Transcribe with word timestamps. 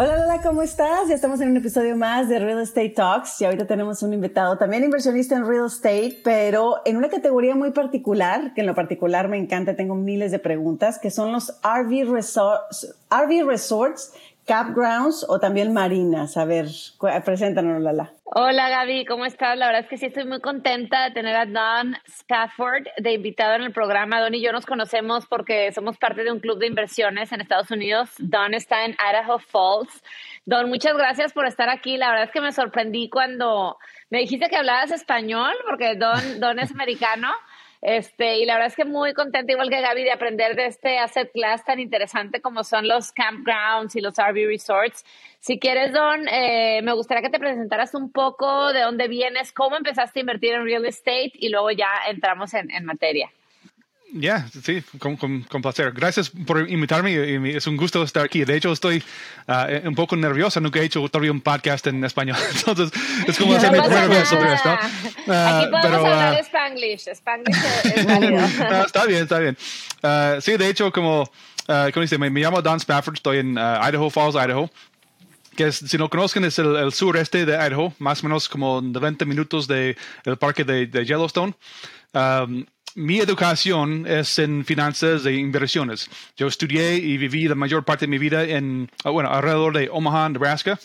Hola 0.00 0.16
Lola, 0.16 0.40
¿cómo 0.40 0.62
estás? 0.62 1.08
Ya 1.08 1.16
estamos 1.16 1.40
en 1.40 1.48
un 1.48 1.56
episodio 1.56 1.96
más 1.96 2.28
de 2.28 2.38
Real 2.38 2.60
Estate 2.60 2.90
Talks 2.90 3.40
y 3.40 3.46
ahorita 3.46 3.66
tenemos 3.66 4.00
un 4.04 4.12
invitado 4.12 4.56
también 4.56 4.84
inversionista 4.84 5.34
en 5.34 5.44
real 5.44 5.66
estate, 5.66 6.20
pero 6.22 6.76
en 6.84 6.96
una 6.96 7.08
categoría 7.08 7.56
muy 7.56 7.72
particular, 7.72 8.54
que 8.54 8.60
en 8.60 8.68
lo 8.68 8.76
particular 8.76 9.26
me 9.26 9.38
encanta, 9.38 9.74
tengo 9.74 9.96
miles 9.96 10.30
de 10.30 10.38
preguntas, 10.38 11.00
que 11.00 11.10
son 11.10 11.32
los 11.32 11.58
RV 11.64 12.04
resorts 13.44 14.12
campgrounds 14.48 15.26
o 15.28 15.38
también 15.38 15.72
marinas. 15.72 16.36
A 16.38 16.46
ver, 16.46 16.66
preséntanos, 17.24 17.80
Lala. 17.82 18.10
Hola 18.24 18.68
Gaby, 18.68 19.04
¿cómo 19.04 19.24
estás? 19.24 19.56
La 19.56 19.66
verdad 19.66 19.82
es 19.82 19.88
que 19.88 19.98
sí 19.98 20.06
estoy 20.06 20.24
muy 20.24 20.40
contenta 20.40 21.04
de 21.04 21.10
tener 21.12 21.36
a 21.36 21.46
Don 21.46 21.96
Spafford 22.06 22.86
de 22.96 23.12
invitado 23.12 23.54
en 23.54 23.62
el 23.62 23.72
programa. 23.72 24.20
Don 24.20 24.34
y 24.34 24.42
yo 24.42 24.52
nos 24.52 24.66
conocemos 24.66 25.26
porque 25.26 25.70
somos 25.72 25.98
parte 25.98 26.24
de 26.24 26.32
un 26.32 26.40
club 26.40 26.58
de 26.58 26.66
inversiones 26.66 27.30
en 27.30 27.40
Estados 27.40 27.70
Unidos. 27.70 28.10
Don 28.18 28.54
está 28.54 28.84
en 28.84 28.92
Idaho 28.92 29.38
Falls. 29.38 30.02
Don, 30.46 30.68
muchas 30.68 30.94
gracias 30.94 31.32
por 31.32 31.46
estar 31.46 31.68
aquí. 31.68 31.98
La 31.98 32.08
verdad 32.08 32.24
es 32.24 32.30
que 32.30 32.40
me 32.40 32.52
sorprendí 32.52 33.10
cuando 33.10 33.76
me 34.08 34.20
dijiste 34.20 34.48
que 34.48 34.56
hablabas 34.56 34.90
español, 34.90 35.52
porque 35.68 35.94
Don, 35.94 36.40
Don 36.40 36.58
es 36.58 36.70
americano. 36.70 37.32
Este, 37.80 38.38
y 38.38 38.44
la 38.44 38.54
verdad 38.54 38.68
es 38.68 38.76
que 38.76 38.84
muy 38.84 39.14
contenta, 39.14 39.52
igual 39.52 39.70
que 39.70 39.80
Gaby, 39.80 40.02
de 40.02 40.10
aprender 40.10 40.56
de 40.56 40.66
este 40.66 40.98
asset 40.98 41.30
class 41.32 41.64
tan 41.64 41.78
interesante 41.78 42.40
como 42.40 42.64
son 42.64 42.88
los 42.88 43.12
campgrounds 43.12 43.94
y 43.94 44.00
los 44.00 44.14
RV 44.18 44.46
resorts. 44.46 45.04
Si 45.38 45.58
quieres, 45.58 45.92
Don, 45.92 46.26
eh, 46.28 46.80
me 46.82 46.92
gustaría 46.92 47.22
que 47.22 47.30
te 47.30 47.38
presentaras 47.38 47.94
un 47.94 48.10
poco 48.10 48.72
de 48.72 48.80
dónde 48.80 49.06
vienes, 49.06 49.52
cómo 49.52 49.76
empezaste 49.76 50.18
a 50.18 50.22
invertir 50.22 50.54
en 50.54 50.64
real 50.64 50.84
estate 50.86 51.32
y 51.34 51.50
luego 51.50 51.70
ya 51.70 51.88
entramos 52.08 52.52
en, 52.54 52.70
en 52.70 52.84
materia. 52.84 53.30
Ya, 54.10 54.48
sí, 54.64 54.82
con, 54.98 55.16
con, 55.16 55.62
placer. 55.62 55.92
Gracias 55.92 56.30
por 56.30 56.68
invitarme. 56.70 57.54
Es 57.54 57.66
un 57.66 57.76
gusto 57.76 58.02
estar 58.02 58.24
aquí. 58.24 58.44
De 58.44 58.56
hecho, 58.56 58.72
estoy 58.72 59.02
uh, 59.46 59.86
un 59.86 59.94
poco 59.94 60.16
nerviosa. 60.16 60.60
Nunca 60.60 60.80
he 60.80 60.84
hecho 60.84 61.06
todavía 61.08 61.30
un 61.30 61.42
podcast 61.42 61.86
en 61.88 62.02
español. 62.04 62.38
Entonces, 62.54 62.90
es 63.26 63.38
como 63.38 63.52
no 63.52 63.58
hacer 63.58 63.70
mi 63.70 63.80
primera 63.80 64.06
vez 64.06 64.28
sobre 64.28 64.54
esto. 64.54 64.70
Uh, 64.70 65.32
aquí 65.32 65.66
podemos 65.66 65.82
pero, 65.82 65.96
hablar 65.96 66.34
uh, 66.34 66.38
Spanglish. 66.38 67.08
Spanglish 67.08 67.56
es 67.84 68.06
válido. 68.06 68.40
está 68.84 69.04
bien, 69.04 69.22
está 69.24 69.38
bien. 69.40 69.56
sí, 70.40 70.56
de 70.56 70.68
hecho, 70.68 70.90
como, 70.90 71.30
como 71.66 72.00
dice, 72.00 72.16
me, 72.16 72.30
me, 72.30 72.40
llamo 72.40 72.62
Don 72.62 72.78
Spafford. 72.78 73.16
Estoy 73.16 73.38
en 73.38 73.52
Idaho 73.52 74.08
Falls, 74.08 74.36
Idaho 74.36 74.70
que 75.54 75.66
es, 75.66 75.76
si 75.76 75.98
no 75.98 76.08
conocen 76.08 76.44
es 76.44 76.58
el, 76.60 76.92
sureste 76.92 77.44
de 77.44 77.54
Idaho, 77.54 77.92
más 77.98 78.22
o 78.22 78.28
menos 78.28 78.48
como 78.48 78.80
90 78.80 79.24
minutos 79.24 79.66
del 79.66 79.96
de 80.24 80.36
parque 80.36 80.62
de, 80.62 80.86
de 80.86 81.04
Yellowstone. 81.04 81.52
Um, 82.14 82.64
mi 82.94 83.18
educación 83.18 84.06
es 84.06 84.38
en 84.38 84.64
finanzas 84.64 85.24
e 85.26 85.34
inversiones. 85.34 86.08
Yo 86.36 86.46
estudié 86.46 86.96
y 86.96 87.16
viví 87.16 87.48
la 87.48 87.54
mayor 87.54 87.84
parte 87.84 88.06
de 88.06 88.10
mi 88.10 88.18
vida 88.18 88.44
en, 88.44 88.90
ah, 89.04 89.10
bueno, 89.10 89.30
alrededor 89.30 89.76
de 89.76 89.88
Omaha, 89.90 90.28
Nebraska. 90.28 90.78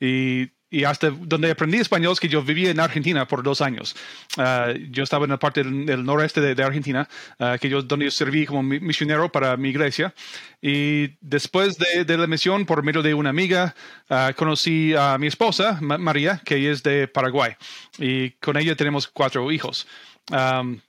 Y, 0.00 0.50
y 0.70 0.84
hasta 0.84 1.10
donde 1.10 1.50
aprendí 1.50 1.78
español 1.78 2.12
es 2.12 2.20
que 2.20 2.28
yo 2.28 2.42
vivía 2.42 2.70
en 2.70 2.78
Argentina 2.78 3.26
por 3.26 3.42
dos 3.42 3.60
años. 3.60 3.96
Uh, 4.36 4.74
yo 4.90 5.02
estaba 5.02 5.24
en 5.24 5.30
la 5.30 5.38
parte 5.38 5.64
del, 5.64 6.04
noreste 6.04 6.40
de, 6.40 6.62
Argentina, 6.62 7.08
uh, 7.38 7.58
que 7.58 7.68
yo, 7.68 7.82
donde 7.82 8.04
yo 8.06 8.10
serví 8.10 8.44
como 8.44 8.62
misionero 8.62 9.32
para 9.32 9.56
mi 9.56 9.70
iglesia. 9.70 10.14
Y 10.60 11.16
después 11.20 11.78
de, 11.78 12.04
de 12.04 12.18
la 12.18 12.26
misión, 12.26 12.66
por 12.66 12.82
medio 12.82 13.02
de 13.02 13.14
una 13.14 13.30
amiga, 13.30 13.74
uh, 14.10 14.34
conocí 14.36 14.94
a 14.94 15.16
mi 15.18 15.26
esposa, 15.26 15.78
María, 15.80 16.40
que 16.44 16.70
es 16.70 16.82
de 16.82 17.08
Paraguay. 17.08 17.54
Y 17.98 18.30
con 18.32 18.56
ella 18.58 18.76
tenemos 18.76 19.08
cuatro 19.08 19.50
hijos. 19.50 19.86
Um, 20.30 20.80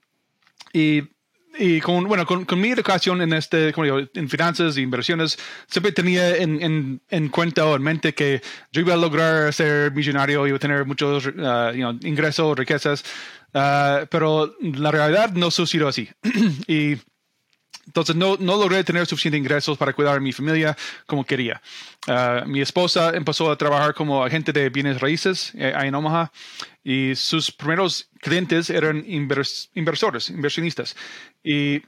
y, 0.74 1.04
y 1.58 1.82
con, 1.82 2.06
bueno, 2.06 2.26
con, 2.26 2.46
con, 2.46 2.60
mi 2.62 2.70
educación 2.70 3.22
en, 3.22 3.34
este, 3.34 3.74
como 3.74 3.86
digo, 3.86 4.00
en 4.14 4.30
finanzas 4.30 4.78
e 4.78 4.82
inversiones, 4.82 5.38
siempre 5.68 5.92
tenía 5.92 6.38
en, 6.38 6.62
en, 6.62 7.02
en, 7.10 7.30
cuenta 7.30 7.66
o 7.66 7.76
en 7.76 7.82
mente 7.82 8.14
que 8.14 8.42
yo 8.72 8.82
iba 8.82 8.94
a 8.94 8.98
lograr 8.98 9.54
ser 9.54 9.92
millonario, 9.92 10.48
iba 10.48 10.58
a 10.58 10.60
tener 10.60 10.86
muchos 10.86 11.26
uh, 11.28 11.72
you 11.74 11.80
know, 11.80 11.98
ingresos, 12.02 12.58
riquezas, 12.58 13.04
uh, 13.54 14.06
pero 14.10 14.56
la 14.62 14.92
realidad 14.92 15.34
no 15.34 15.52
sucedió 15.52 15.88
así. 15.88 16.10
y 16.68 16.98
entonces 17.90 18.16
no, 18.16 18.38
no 18.40 18.56
logré 18.56 18.84
tener 18.84 19.08
suficientes 19.08 19.40
ingresos 19.40 19.76
para 19.76 19.94
cuidar 19.94 20.18
a 20.18 20.20
mi 20.20 20.32
familia 20.32 20.78
como 21.08 21.26
quería. 21.26 21.60
Uh, 22.08 22.48
mi 22.48 22.62
esposa 22.62 23.16
empezó 23.16 23.50
a 23.50 23.58
trabajar 23.58 23.96
como 23.96 24.24
agente 24.24 24.54
de 24.54 24.70
bienes 24.70 25.02
raíces 25.02 25.52
eh, 25.56 25.74
en 25.76 25.96
Omaha 25.96 26.32
y 26.84 27.16
sus 27.16 27.52
primeros 27.52 28.08
clientes 28.22 28.70
eran 28.70 29.04
inversores, 29.08 30.30
inversionistas. 30.30 30.96
Y 31.44 31.82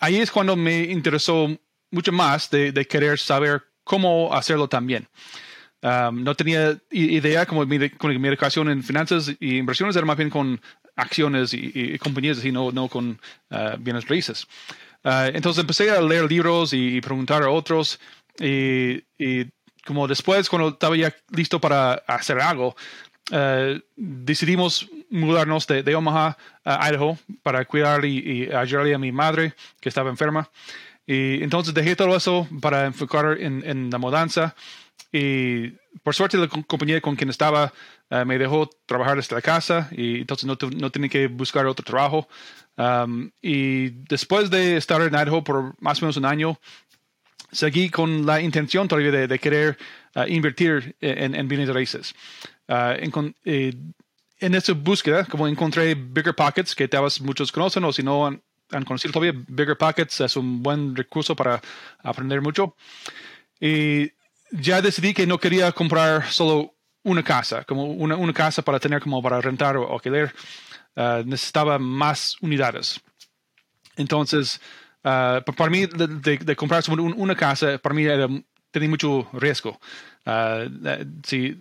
ahí 0.00 0.16
es 0.16 0.30
cuando 0.30 0.56
me 0.56 0.84
interesó 0.84 1.48
mucho 1.90 2.12
más 2.12 2.48
de, 2.48 2.72
querer 2.88 3.18
saber 3.18 3.62
cómo 3.84 4.32
hacerlo 4.32 4.68
también. 4.68 5.06
No 5.82 6.34
tenía 6.34 6.78
idea 6.90 7.44
como 7.44 7.66
mi, 7.66 7.90
con 7.90 8.20
mi 8.20 8.28
educación 8.28 8.70
en 8.70 8.82
finanzas 8.82 9.32
y 9.40 9.58
inversiones 9.58 9.96
era 9.96 10.06
más 10.06 10.16
bien 10.16 10.30
con 10.30 10.60
acciones 10.96 11.52
y, 11.54 11.98
compañías 11.98 12.44
y 12.44 12.52
no, 12.52 12.88
con 12.88 13.20
uh, 13.50 13.76
bienes 13.78 14.08
raíces. 14.08 14.46
Ah, 15.04 15.28
entonces 15.32 15.60
empecé 15.60 15.90
a 15.90 16.00
leer 16.00 16.30
libros 16.30 16.72
y, 16.72 17.00
preguntar 17.00 17.42
a 17.42 17.50
otros 17.50 17.98
y, 18.38 19.02
como 19.84 20.06
después 20.06 20.48
cuando 20.48 20.68
estaba 20.68 20.96
ya 20.96 21.14
listo 21.30 21.60
para 21.60 21.94
hacer 22.06 22.40
algo, 22.40 22.76
ah, 23.32 23.74
decidimos 23.96 24.88
mudarnos 25.10 25.66
de, 25.66 25.94
Omaha 25.94 26.36
a 26.64 26.88
Idaho 26.88 27.18
para 27.42 27.64
cuidar 27.64 28.04
y, 28.04 28.50
ayudarle 28.52 28.94
a 28.94 28.98
mi 28.98 29.12
madre 29.12 29.54
que 29.80 29.88
estaba 29.88 30.10
enferma. 30.10 30.48
Y 31.06 31.42
entonces 31.42 31.74
dejé 31.74 31.96
todo 31.96 32.16
eso 32.16 32.46
para 32.60 32.86
enfocar 32.86 33.36
en, 33.40 33.90
la 33.90 33.98
mudanza. 33.98 34.54
Y 35.12 35.68
por 36.02 36.14
suerte 36.14 36.38
la 36.38 36.48
compañía 36.48 37.00
con 37.00 37.14
quien 37.16 37.28
estaba 37.28 37.72
ah, 38.10 38.24
me 38.24 38.38
dejó 38.38 38.68
trabajar 38.86 39.16
desde 39.16 39.34
la 39.34 39.42
casa 39.42 39.88
y 39.92 40.20
entonces 40.20 40.46
no, 40.46 40.56
no 40.76 40.90
tenía 40.90 41.10
que 41.10 41.26
buscar 41.26 41.66
otro 41.66 41.84
trabajo. 41.84 42.28
Um, 42.76 43.30
y 43.42 43.90
después 44.08 44.48
de 44.48 44.78
estar 44.78 45.02
en 45.02 45.14
Idaho 45.14 45.44
por 45.44 45.74
más 45.80 46.00
o 46.00 46.06
menos 46.06 46.16
un 46.16 46.24
año, 46.24 46.58
seguí 47.50 47.90
con 47.90 48.24
la 48.24 48.40
intención 48.40 48.88
todavía 48.88 49.10
de, 49.10 49.38
querer 49.38 49.76
uh, 50.16 50.22
invertir 50.26 50.96
en, 51.00 51.34
en, 51.34 51.46
bienes 51.46 51.68
raíces. 51.68 52.14
Uh, 52.66 52.96
en, 52.98 53.34
eh, 53.44 53.74
en 54.38 54.54
esa 54.54 54.72
búsqueda, 54.72 55.24
como 55.26 55.46
encontré 55.46 55.94
Bigger 55.94 56.34
Pockets, 56.34 56.74
que 56.74 56.88
tal 56.88 57.04
vez 57.04 57.20
muchos 57.20 57.52
conocen 57.52 57.84
o 57.84 57.92
si 57.92 58.02
no 58.02 58.26
han, 58.26 58.42
conocido 58.84 59.12
todavía, 59.12 59.40
Bigger 59.46 59.76
Pockets 59.76 60.22
es 60.22 60.36
un 60.36 60.62
buen 60.62 60.96
recurso 60.96 61.36
para 61.36 61.60
aprender 62.02 62.40
mucho. 62.40 62.74
Y 63.60 64.10
ya 64.52 64.80
decidí 64.82 65.14
que 65.14 65.26
no 65.26 65.38
quería 65.38 65.72
comprar 65.72 66.30
solo 66.30 66.74
una 67.04 67.22
casa, 67.22 67.64
como 67.64 67.84
una, 67.86 68.16
una 68.16 68.32
casa 68.32 68.62
para 68.62 68.78
tener 68.78 69.00
como 69.00 69.22
para 69.22 69.40
rentar 69.40 69.76
o 69.76 69.92
alquiler. 69.92 70.32
Uh, 70.94 71.24
necesitaba 71.24 71.78
más 71.78 72.36
unidades. 72.42 73.00
Entonces, 73.96 74.60
uh, 75.04 75.42
para 75.56 75.70
mí, 75.70 75.86
de, 75.86 76.36
de, 76.36 76.56
comprar 76.56 76.82
una 76.90 77.34
casa, 77.34 77.78
para 77.78 77.94
mí 77.94 78.04
era, 78.04 78.28
tenía 78.70 78.90
mucho 78.90 79.26
riesgo. 79.32 79.80
Uh, 80.26 80.68
si, 81.24 81.58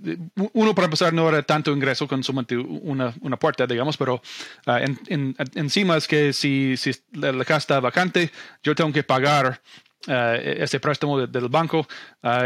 uno, 0.54 0.76
para 0.76 0.86
empezar, 0.86 1.14
no 1.14 1.30
era 1.30 1.42
tanto 1.44 1.72
ingreso 1.72 2.10
con 2.10 2.24
solamente 2.24 2.58
una, 2.58 3.14
una 3.22 3.38
puerta, 3.38 3.66
digamos, 3.66 3.96
pero 3.96 4.22
en, 4.68 5.00
en, 5.08 5.36
encima 5.56 5.96
es 5.96 6.08
que 6.08 6.34
si, 6.34 6.76
si 6.76 6.92
la, 7.14 7.32
casa 7.46 7.58
está 7.58 7.80
vacante, 7.80 8.32
yo 8.62 8.76
tengo 8.76 8.92
que 8.92 9.04
pagar 9.04 9.62
ese 10.08 10.80
préstamo 10.80 11.28
del 11.28 11.50
banco 11.50 11.88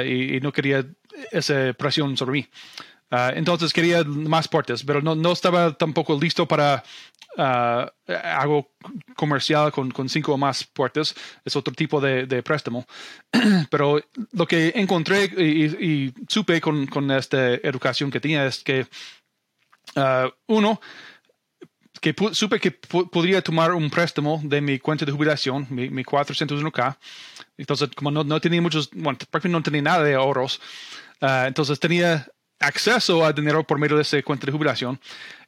y, 0.04 0.36
y, 0.36 0.40
no 0.42 0.52
quería 0.52 0.86
esa 1.32 1.74
presión 1.74 2.18
sobre 2.18 2.32
mí. 2.34 2.48
Ah, 3.12 3.32
entonces 3.36 3.72
quería 3.72 4.04
más 4.04 4.48
puertas, 4.48 4.84
pero 4.84 5.02
no, 5.02 5.16
no 5.16 5.32
estaba 5.32 5.78
tampoco 5.78 6.20
listo 6.20 6.48
para 6.48 6.84
algo 7.38 8.72
comercial 9.16 9.72
con, 9.72 9.92
con, 9.92 10.10
cinco 10.10 10.34
o 10.34 10.38
más 10.38 10.64
puertas. 10.64 11.16
Es 11.44 11.56
otro 11.56 11.74
tipo 11.74 12.02
de, 12.02 12.26
de 12.26 12.42
préstamo. 12.42 12.86
pero 13.70 14.02
lo 14.32 14.48
que 14.48 14.74
encontré 14.76 15.26
y, 15.26 16.14
supe 16.28 16.60
con, 16.62 16.88
con, 16.88 17.12
esta 17.12 17.54
educación 17.56 18.10
que 18.10 18.20
tenía 18.20 18.46
es 18.46 18.64
que, 18.64 18.88
uno, 20.48 20.82
que 22.02 22.16
supe 22.32 22.60
que 22.60 22.72
podría 22.72 23.42
tomar 23.42 23.74
un 23.74 23.90
préstamo 23.90 24.42
de 24.44 24.62
mi 24.62 24.80
cuenta 24.80 25.06
de 25.06 25.12
jubilación, 25.12 25.68
mi, 25.70 25.90
mi 25.90 26.04
401k. 26.04 26.98
Entonces, 27.58 27.90
como 27.96 28.12
no, 28.12 28.24
no 28.24 28.40
tenía 28.42 28.62
muchos, 28.62 28.90
bueno, 28.92 29.18
prácticamente 29.30 29.50
no 29.60 29.64
tenía 29.64 29.82
nada 29.82 30.04
de 30.04 30.16
ahorros, 30.16 30.62
entonces 31.22 31.80
tenía 31.80 32.28
acceso 32.60 33.26
a 33.26 33.34
dinero 33.34 33.64
por 33.64 33.80
medio 33.80 33.96
de 33.96 34.02
esa 34.02 34.22
cuenta 34.24 34.46
de 34.46 34.52
jubilación. 34.52 35.00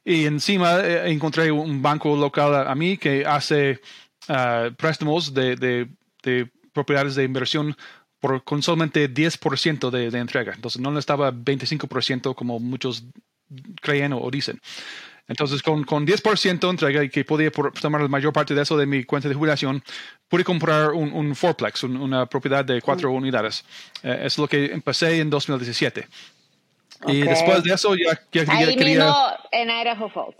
Y 0.04 0.26
encima 0.26 0.80
eh, 0.80 1.10
encontré 1.10 1.50
un 1.50 1.82
banco 1.82 2.16
local 2.16 2.66
a, 2.66 2.74
mí 2.74 2.96
que 2.96 3.26
hace 3.26 3.80
uh, 4.28 4.72
préstamos 4.74 5.34
de, 5.34 5.56
de, 5.56 5.88
de, 6.22 6.50
propiedades 6.72 7.14
de 7.14 7.24
inversión 7.24 7.76
por 8.20 8.44
con 8.44 8.62
solamente 8.62 9.12
10% 9.12 9.90
de, 9.90 10.10
de 10.10 10.18
entrega. 10.18 10.52
Entonces 10.54 10.80
no 10.80 10.96
estaba 10.98 11.32
25% 11.32 12.34
como 12.34 12.58
muchos 12.58 13.04
creen 13.80 14.12
o, 14.12 14.30
dicen. 14.30 14.60
Entonces, 15.28 15.62
con, 15.62 15.84
con 15.84 16.06
10% 16.06 16.70
entrega 16.70 17.04
y 17.04 17.10
que 17.10 17.24
podía 17.24 17.50
tomar 17.50 18.00
la 18.00 18.08
mayor 18.08 18.32
parte 18.32 18.54
de 18.54 18.62
eso 18.62 18.76
de 18.78 18.86
mi 18.86 19.04
cuenta 19.04 19.28
de 19.28 19.34
jubilación, 19.34 19.84
pude 20.26 20.42
comprar 20.42 20.92
un, 20.92 21.12
un 21.12 21.36
fourplex, 21.36 21.84
una 21.84 22.26
propiedad 22.26 22.64
de 22.64 22.80
cuatro 22.80 23.12
unidades. 23.12 23.64
Eh, 24.02 24.22
es 24.24 24.38
lo 24.38 24.48
que 24.48 24.66
empecé 24.66 25.20
en 25.20 25.28
2017. 25.28 26.08
Y 27.06 27.20
después 27.20 27.62
de 27.62 27.74
eso 27.74 27.94
ya, 27.94 28.18
ya, 28.32 28.52
Ahí 28.52 28.74
quería... 28.74 29.04
Mismo 29.04 29.26
en 29.52 29.70
Idaho 29.70 30.08
Falls. 30.08 30.36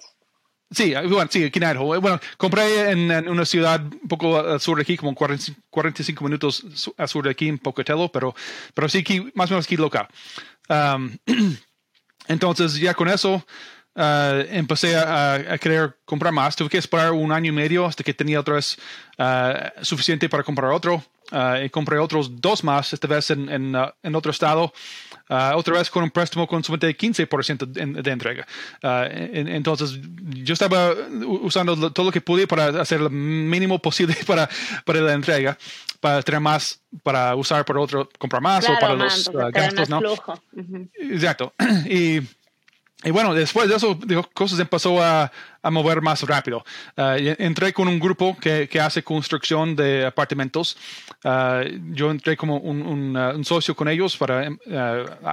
Sí, 0.70 0.92
bueno, 0.92 1.28
sí, 1.30 1.44
aquí 1.44 1.58
en 1.58 1.64
Idaho. 1.64 2.00
Bueno, 2.00 2.20
compré 2.36 2.90
en, 2.90 3.28
una 3.28 3.44
ciudad 3.44 3.80
un 3.80 4.08
poco 4.08 4.38
al 4.38 4.60
sur 4.60 4.76
de 4.76 4.82
aquí, 4.82 4.96
como 4.96 5.14
45 5.14 6.24
minutos 6.24 6.92
al 6.96 7.08
sur 7.08 7.24
de 7.24 7.30
aquí, 7.30 7.48
en 7.48 7.58
Pocatello, 7.58 8.08
pero, 8.08 8.34
pero 8.74 8.88
sí, 8.88 8.98
aquí, 8.98 9.30
más 9.34 9.50
o 9.50 9.54
menos 9.54 9.66
aquí 9.66 9.76
local. 9.76 10.08
Um, 10.68 11.16
entonces, 12.28 12.74
ya 12.74 12.92
con 12.92 13.08
eso, 13.08 13.44
uh, 13.98 14.46
empecé 14.50 14.96
a, 14.96 15.58
querer 15.60 15.96
comprar 16.04 16.32
más. 16.32 16.56
Tuve 16.56 16.68
que 16.68 16.78
esperar 16.78 17.12
un 17.12 17.32
año 17.32 17.48
y 17.48 17.52
medio 17.52 17.84
hasta 17.84 18.04
que 18.04 18.14
tenía 18.14 18.40
otra 18.40 18.54
vez 18.54 18.78
uh, 19.18 19.84
suficiente 19.84 20.28
para 20.28 20.42
comprar 20.42 20.70
otro. 20.70 21.02
Uh, 21.30 21.62
y 21.62 21.68
compré 21.68 21.98
otros 21.98 22.40
dos 22.40 22.64
más, 22.64 22.90
esta 22.94 23.06
vez 23.06 23.30
en, 23.30 23.50
en, 23.50 23.76
en 24.02 24.14
otro 24.14 24.30
estado. 24.30 24.72
otra 25.28 25.74
vez 25.74 25.90
con 25.90 26.02
un 26.02 26.10
préstamo 26.10 26.46
con 26.46 26.64
solamente 26.64 26.96
15% 26.96 27.66
de, 27.66 28.02
de 28.02 28.10
entrega. 28.10 28.46
entonces, 28.82 30.00
yo 30.42 30.54
estaba 30.54 30.94
usando 31.26 31.92
todo 31.92 32.06
lo 32.06 32.12
que 32.12 32.22
pude 32.22 32.46
para 32.46 32.80
hacer 32.80 33.02
lo 33.02 33.10
mínimo 33.10 33.78
posible 33.78 34.16
para, 34.26 34.48
para 34.86 35.02
la 35.02 35.12
entrega, 35.12 35.58
para 36.00 36.22
tener 36.22 36.40
más, 36.40 36.80
para 37.02 37.36
usar 37.36 37.62
para 37.66 37.78
otro, 37.78 38.08
comprar 38.18 38.40
más 38.40 38.66
o 38.66 38.78
para 38.80 38.94
los 38.94 39.30
gastos, 39.52 39.90
¿no? 39.90 40.00
Exacto. 40.94 41.52
Y 41.90 42.22
y 43.04 43.12
bueno, 43.12 43.32
después 43.32 43.68
de 43.68 43.76
eso, 43.76 43.96
digo, 44.06 44.28
cosas 44.34 44.58
empezó 44.58 45.00
a, 45.00 45.30
a 45.62 45.70
mover 45.70 46.02
más 46.02 46.20
rápido. 46.22 46.64
Uh, 46.96 47.34
entré 47.38 47.72
con 47.72 47.86
un 47.86 48.00
grupo 48.00 48.36
que, 48.36 48.68
que 48.68 48.80
hace 48.80 49.04
construcción 49.04 49.76
de 49.76 50.04
apartamentos. 50.04 50.76
Uh, 51.22 51.92
yo 51.92 52.10
entré 52.10 52.36
como 52.36 52.56
un, 52.56 52.82
un, 52.82 53.16
uh, 53.16 53.36
un, 53.36 53.44
socio 53.44 53.76
con 53.76 53.86
ellos 53.88 54.16
para 54.16 54.50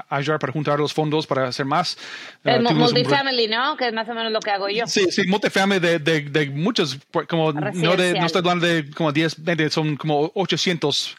ayudar, 0.09 0.37
para 0.37 0.53
juntar 0.53 0.79
los 0.79 0.93
fondos 0.93 1.25
para 1.25 1.47
hacer 1.47 1.65
más. 1.65 1.97
El 2.43 2.61
multifamily, 2.61 3.47
¿no? 3.47 3.75
Que 3.77 3.87
es 3.87 3.93
más 3.93 4.07
o 4.09 4.13
menos 4.13 4.31
lo 4.31 4.41
que 4.41 4.51
hago 4.51 4.69
yo. 4.69 4.85
Sí, 4.85 5.07
sí, 5.09 5.25
multifamily 5.25 5.79
de, 5.79 5.97
de, 5.97 6.21
de 6.21 6.49
muchos, 6.51 6.99
como 7.27 7.51
no, 7.51 7.95
de, 7.95 8.13
no 8.13 8.27
estoy 8.27 8.39
hablando 8.39 8.67
de 8.67 8.91
como 8.91 9.11
10, 9.11 9.43
20, 9.43 9.69
son 9.71 9.97
como 9.97 10.31
800 10.35 11.17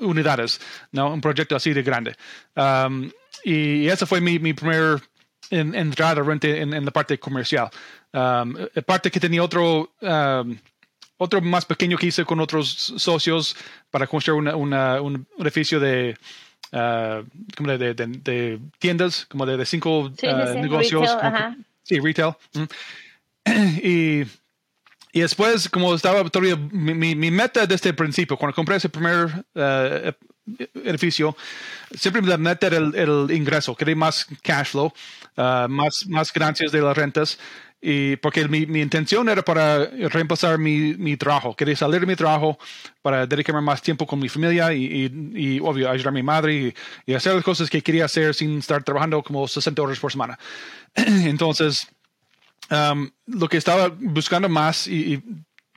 unidades, 0.00 0.60
¿no? 0.92 1.14
Un 1.14 1.22
proyecto 1.22 1.56
así 1.56 1.72
de 1.72 1.82
grande. 1.82 2.14
Um, 2.54 3.10
y 3.42 3.88
ese 3.88 4.04
fue 4.04 4.20
mi, 4.20 4.38
mi 4.38 4.52
primer 4.52 5.00
en, 5.50 5.74
entrar 5.74 6.18
en, 6.18 6.74
en, 6.74 6.84
la 6.84 6.90
parte 6.90 7.18
comercial. 7.18 7.70
Um, 8.12 8.54
parte 8.86 9.10
que 9.10 9.20
tenía 9.20 9.42
otro, 9.42 9.92
um, 10.00 10.56
otro 11.16 11.40
más 11.40 11.64
pequeño 11.64 11.96
que 11.96 12.06
hice 12.06 12.24
con 12.24 12.40
otros 12.40 12.94
socios 12.96 13.56
para 13.90 14.06
construir 14.06 14.54
una, 14.54 15.00
un 15.00 15.26
edificio 15.38 15.80
de, 15.80 16.16
uh, 16.72 17.24
como 17.56 17.76
de, 17.76 17.94
de, 17.94 18.60
tiendas, 18.78 19.26
como 19.26 19.46
de, 19.46 19.64
cinco 19.66 20.00
uh, 20.00 20.54
negocios. 20.60 21.08
sí, 21.82 21.98
retail. 22.00 22.34
Mm. 22.54 22.64
Y, 23.82 24.22
y 25.12 25.20
después, 25.22 25.68
como 25.68 25.94
estaba 25.94 26.22
todavía, 26.28 26.56
mi, 26.56 27.14
mi, 27.14 27.30
meta 27.30 27.66
desde 27.66 27.88
el 27.88 27.96
principio, 27.96 28.36
cuando 28.36 28.54
compré 28.54 28.76
ese 28.76 28.88
primer 28.88 29.44
uh, 29.54 30.12
edificio, 30.84 31.36
siempre 31.94 32.22
me 32.22 32.36
meta 32.36 32.68
el, 32.68 32.94
el 32.94 33.30
ingreso, 33.30 33.74
quería 33.76 33.96
más 33.96 34.26
cash 34.42 34.68
flow. 34.68 34.92
Uh, 35.36 35.68
más, 35.68 36.06
más 36.06 36.32
ganancias 36.32 36.72
de 36.72 36.82
las 36.82 36.96
rentas. 36.96 37.38
Y 37.80 38.16
porque 38.16 38.46
mi, 38.46 38.66
mi 38.66 38.82
intención 38.82 39.26
era 39.28 39.42
para 39.42 39.86
reemplazar 39.86 40.58
mi, 40.58 40.94
mi, 40.94 41.16
trabajo. 41.16 41.56
Quería 41.56 41.74
salir 41.76 42.00
de 42.00 42.06
mi 42.06 42.14
trabajo 42.14 42.58
para 43.00 43.26
dedicarme 43.26 43.62
más 43.62 43.80
tiempo 43.80 44.06
con 44.06 44.18
mi 44.18 44.28
familia 44.28 44.70
y, 44.74 45.10
y, 45.34 45.60
obvio, 45.60 45.88
ayudar 45.88 46.08
a 46.08 46.12
mi 46.12 46.22
madre 46.22 46.54
y, 46.54 46.74
y, 47.06 47.14
hacer 47.14 47.34
las 47.34 47.42
cosas 47.42 47.70
que 47.70 47.80
quería 47.80 48.04
hacer 48.04 48.34
sin 48.34 48.58
estar 48.58 48.82
trabajando 48.82 49.22
como 49.22 49.48
60 49.48 49.80
horas 49.80 49.98
por 49.98 50.12
semana. 50.12 50.38
Entonces, 50.94 51.86
um, 52.70 53.08
lo 53.26 53.48
que 53.48 53.56
estaba 53.56 53.88
buscando 53.88 54.50
más 54.50 54.86
y, 54.86 55.22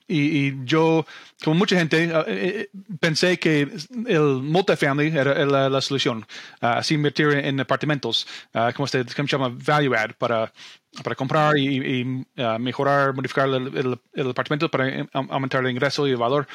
y, 0.08 0.66
yo, 0.66 1.06
como 1.44 1.58
mucha 1.58 1.78
gente, 1.78 2.04
eh, 2.06 2.24
eh, 2.28 2.70
pensé 3.00 3.40
que 3.40 3.70
el 4.08 4.22
multifamily 4.42 5.18
era 5.18 5.46
la, 5.46 5.70
la 5.70 5.82
solución. 5.82 6.26
Ah, 6.62 6.78
así 6.80 6.96
invertir 6.96 7.30
en, 7.30 7.60
apartamentos, 7.60 8.28
uh, 8.54 8.74
como, 8.76 8.88
se, 8.88 9.04
se 9.04 9.24
llama 9.26 9.50
value 9.50 9.96
add, 9.96 10.14
para, 10.18 10.52
para 11.04 11.16
comprar 11.16 11.58
y, 11.58 12.26
ah, 12.38 12.58
mejorar, 12.60 13.14
modificar 13.14 13.48
el, 13.50 14.00
el, 14.14 14.30
apartamento 14.30 14.70
para 14.70 15.08
aumentar 15.14 15.64
el 15.64 15.72
ingreso 15.72 16.08
y 16.08 16.12
el 16.12 16.18
valor 16.18 16.48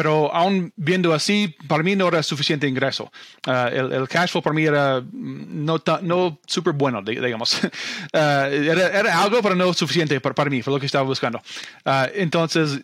pero 0.00 0.34
aún 0.34 0.72
viendo 0.76 1.12
así, 1.12 1.54
para 1.68 1.82
mí 1.82 1.94
no 1.94 2.08
era 2.08 2.22
suficiente 2.22 2.66
ingreso. 2.66 3.12
Uh, 3.46 3.68
el, 3.70 3.92
el, 3.92 4.08
cash 4.08 4.30
flow 4.30 4.42
para 4.42 4.54
mí 4.54 4.64
era 4.64 5.04
no, 5.12 5.82
no 6.00 6.40
súper 6.46 6.72
bueno, 6.72 7.02
digamos. 7.02 7.62
Uh, 7.62 7.68
era, 8.14 8.98
era, 8.98 9.22
algo, 9.22 9.42
pero 9.42 9.54
no 9.54 9.74
suficiente 9.74 10.18
para, 10.22 10.34
para, 10.34 10.48
mí, 10.48 10.62
fue 10.62 10.72
lo 10.72 10.80
que 10.80 10.86
estaba 10.86 11.04
buscando. 11.04 11.42
Uh, 11.84 12.08
entonces, 12.14 12.80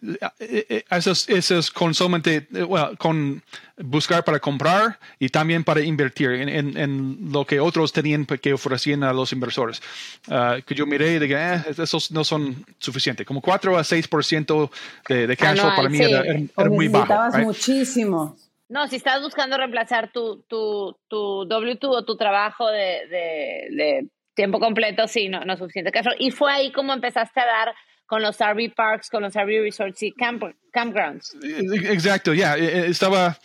eso 0.90 1.10
es, 1.12 1.26
eso 1.30 1.58
es 1.58 1.70
con 1.70 1.94
solamente, 1.94 2.48
well, 2.52 2.98
con 2.98 3.42
buscar 3.78 4.24
para 4.24 4.40
comprar 4.40 4.98
y 5.18 5.28
también 5.28 5.62
para 5.62 5.80
invertir 5.82 6.30
en, 6.30 6.48
en, 6.48 6.76
en 6.76 7.28
lo 7.30 7.44
que 7.44 7.60
otros 7.60 7.92
tenían 7.92 8.24
que 8.24 8.52
ofrecían 8.52 9.04
a 9.04 9.12
los 9.12 9.32
inversores. 9.32 9.82
Uh, 10.28 10.62
que 10.64 10.74
yo 10.74 10.86
miré 10.86 11.14
y 11.14 11.18
dije, 11.18 11.34
eh, 11.36 11.62
esos 11.76 12.10
no 12.10 12.24
son 12.24 12.64
suficientes. 12.78 13.26
Como 13.26 13.40
4 13.40 13.76
a 13.76 13.82
6% 13.82 14.70
de, 15.08 15.26
de 15.26 15.36
cash 15.36 15.58
flow 15.58 15.76
para 15.76 15.88
mí 15.88 15.98
era, 15.98 16.22
era, 16.22 16.70
muy 16.70 16.88
bajo. 16.88 17.05
Necesitabas 17.08 17.38
muchísimo. 17.38 18.36
No, 18.68 18.88
si 18.88 18.96
estás 18.96 19.22
buscando 19.22 19.56
reemplazar 19.56 20.10
tu, 20.12 20.42
tu, 20.48 20.96
tu 21.08 21.44
W2 21.44 21.78
o 21.82 22.04
tu 22.04 22.16
trabajo 22.16 22.66
de, 22.68 23.06
de, 23.08 23.68
de 23.70 24.08
tiempo 24.34 24.58
completo, 24.58 25.06
sí, 25.06 25.28
no, 25.28 25.44
no 25.44 25.52
es 25.52 25.58
suficiente 25.58 25.92
cash 25.92 26.04
flow. 26.04 26.16
Y 26.18 26.30
fue 26.30 26.52
ahí 26.52 26.72
como 26.72 26.92
empezaste 26.92 27.40
a 27.40 27.46
dar 27.46 27.74
con 28.06 28.22
los 28.22 28.38
RV 28.38 28.74
parks, 28.74 29.10
con 29.10 29.22
los 29.22 29.34
RV 29.34 29.62
resorts 29.62 30.02
y 30.02 30.12
camp, 30.12 30.44
campgrounds. 30.72 31.36
Exacto, 31.42 32.34
ya. 32.34 32.56
Eh, 32.56 32.64
eh, 32.64 32.86
estaba 32.88 33.36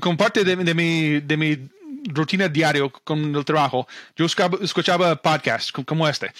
como 0.00 0.16
parte 0.16 0.44
de, 0.44 0.56
de, 0.56 0.74
mi, 0.74 1.20
de 1.20 1.36
mi 1.36 1.68
rutina 2.04 2.48
diario 2.48 2.90
con 2.90 3.34
el 3.34 3.44
trabajo, 3.44 3.86
yo 4.16 4.26
escuchaba 4.26 5.16
podcasts 5.16 5.72
como 5.72 6.08
este. 6.08 6.32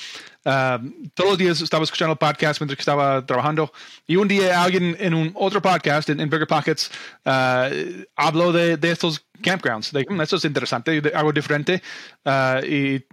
Uh, 0.45 1.09
todos 1.15 1.31
los 1.31 1.39
días 1.39 1.61
estaba 1.61 1.83
escuchando 1.83 2.15
podcast 2.15 2.61
mientras 2.61 2.77
que 2.77 2.83
estaba 2.83 3.27
trabajando. 3.27 3.73
Y 4.07 4.15
un 4.15 4.29
día 4.29 4.63
alguien 4.63 4.97
en 5.01 5.13
un 5.13 5.33
otro 5.35 5.61
podcast, 5.61 6.09
en, 6.09 6.19
Bigger 6.19 6.47
Pockets, 6.47 6.91
uh, 7.25 8.05
habló 8.15 8.53
de, 8.53 8.77
de, 8.77 8.91
estos 8.93 9.25
campgrounds. 9.43 9.91
De, 9.91 10.07
mm, 10.09 10.21
esto 10.21 10.37
es 10.37 10.45
interesante, 10.45 11.03
algo 11.15 11.33
diferente. 11.33 11.83
Uh, 12.25 12.65
y, 12.65 13.05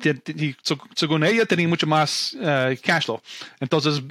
según 0.96 1.24
ella 1.24 1.46
tenía 1.46 1.68
mucho 1.68 1.88
más 1.88 2.38
cash 2.84 3.06
flow. 3.06 3.20
Entonces 3.60 4.04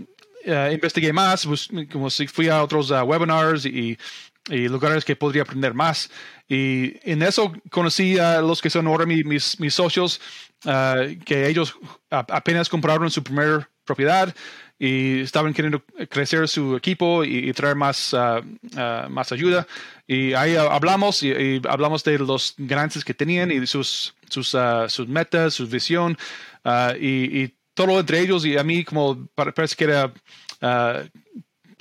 uh, 0.47 0.73
investigué 0.73 1.13
más, 1.13 1.47
pues, 1.47 1.69
como 1.91 2.11
si 2.11 2.27
fui 2.27 2.49
a 2.49 2.63
otros 2.63 2.91
uh, 2.91 3.03
webinars 3.03 3.67
y, 3.67 3.99
y, 4.49 4.69
lugares 4.69 5.05
que 5.05 5.17
podría 5.17 5.43
aprender 5.43 5.75
más. 5.75 6.11
Y 6.49 6.95
en 7.09 7.23
eso 7.23 7.53
conocí 7.71 8.19
a 8.19 8.41
los 8.41 8.61
que 8.61 8.71
son 8.71 8.87
ahora 8.87 9.07
mis, 9.07 9.59
mis 9.61 9.75
socios, 9.75 10.21
uh, 10.65 11.19
que 11.25 11.49
ellos 11.49 11.77
apenas 12.11 12.69
compraron 12.69 13.11
su 13.11 13.23
primera 13.23 13.69
propiedad 13.85 14.35
y 14.79 15.21
estaban 15.21 15.55
queriendo 15.55 15.85
crecer 16.11 16.49
su 16.49 16.77
equipo 16.77 17.25
y, 17.25 17.53
traer 17.53 17.77
más, 17.77 18.17
más 19.09 19.31
ayuda. 19.31 19.67
Y 20.09 20.33
ahí 20.33 20.57
hablamos 20.57 21.23
y, 21.23 21.63
hablamos 21.69 22.03
de 22.03 22.19
los 22.19 22.55
ganancias 22.59 23.05
que 23.05 23.15
tenían 23.15 23.53
y 23.53 23.65
sus, 23.69 24.15
sus, 24.29 24.57
sus 24.89 25.09
metas, 25.09 25.55
su 25.55 25.69
visión. 25.69 26.19
y, 26.99 27.43
y 27.43 27.55
todo 27.75 28.01
entre 28.01 28.21
ellos 28.21 28.45
y 28.45 28.57
a 28.57 28.65
mí 28.65 28.85
como 28.85 29.27
parece 29.35 29.77
que 29.77 29.85
era 29.85 30.13
uh, 30.63 31.09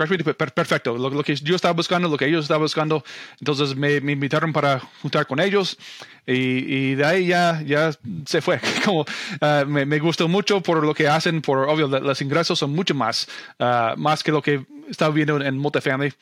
perfecto. 0.08 0.98
Lo, 0.98 1.24
que 1.24 1.36
yo 1.36 1.55
estaba 1.55 1.74
buscando, 1.74 2.08
lo 2.08 2.17
que 2.17 2.25
ellos 2.25 2.46
estaban 2.46 2.62
buscando. 2.62 3.03
Entonces 3.39 3.75
me, 3.75 3.96
invitaron 3.96 4.53
para 4.53 4.79
juntar 5.01 5.27
con 5.27 5.39
ellos 5.39 5.77
y, 6.25 6.96
de 6.96 7.05
ahí 7.05 7.27
ya, 7.27 7.62
ya 7.65 7.91
se 8.25 8.41
fue. 8.41 8.60
Como 8.86 9.01
uh, 9.01 9.65
me, 9.67 9.86
me, 9.86 10.00
gustó 10.00 10.27
mucho 10.27 10.62
por 10.62 10.84
lo 10.84 10.93
que 10.93 11.08
hacen, 11.08 11.41
por 11.41 11.70
obvio, 11.70 11.88
los 11.88 12.22
ingresos 12.22 12.60
son 12.60 12.72
mucho 12.72 12.93
más, 12.93 13.27
uh, 13.60 13.98
más 13.98 14.24
que 14.24 14.31
lo 14.31 14.41
que 14.41 14.65
estaba 14.89 15.13
viendo 15.13 15.41
en 15.41 15.58
multifamily. 15.58 16.13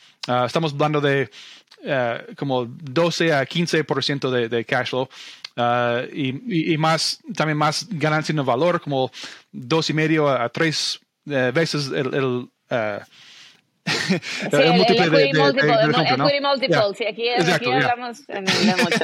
estamos 0.46 0.74
hablando 0.74 1.02
de 1.02 1.30
como 2.36 2.66
12 2.66 3.34
a 3.34 3.46
15% 3.46 4.30
de, 4.30 4.50
de 4.50 4.66
cash 4.66 4.90
flow. 4.90 5.08
y, 6.12 6.78
más, 6.78 7.20
también 7.36 7.58
más 7.58 7.88
ganancia 7.90 8.34
en 8.34 8.40
el 8.40 8.46
valor, 8.46 8.82
como 8.82 9.12
dos 9.52 9.90
y 9.90 9.94
medio 9.94 10.28
a 10.28 10.50
tres 10.50 11.00
veces 11.26 11.90
el, 11.90 12.50
el 14.51 14.74
múltiple 14.74 15.10
de, 15.10 15.29
ejemplo, 15.29 16.29
yeah. 16.60 16.93
sí, 16.96 17.05
aquí, 17.05 17.29
Exacto, 17.29 17.55
aquí 17.55 17.65
yeah. 17.65 17.77
hablamos 17.77 18.22
en 18.27 18.46
de 18.46 18.75
mucho. 18.84 18.96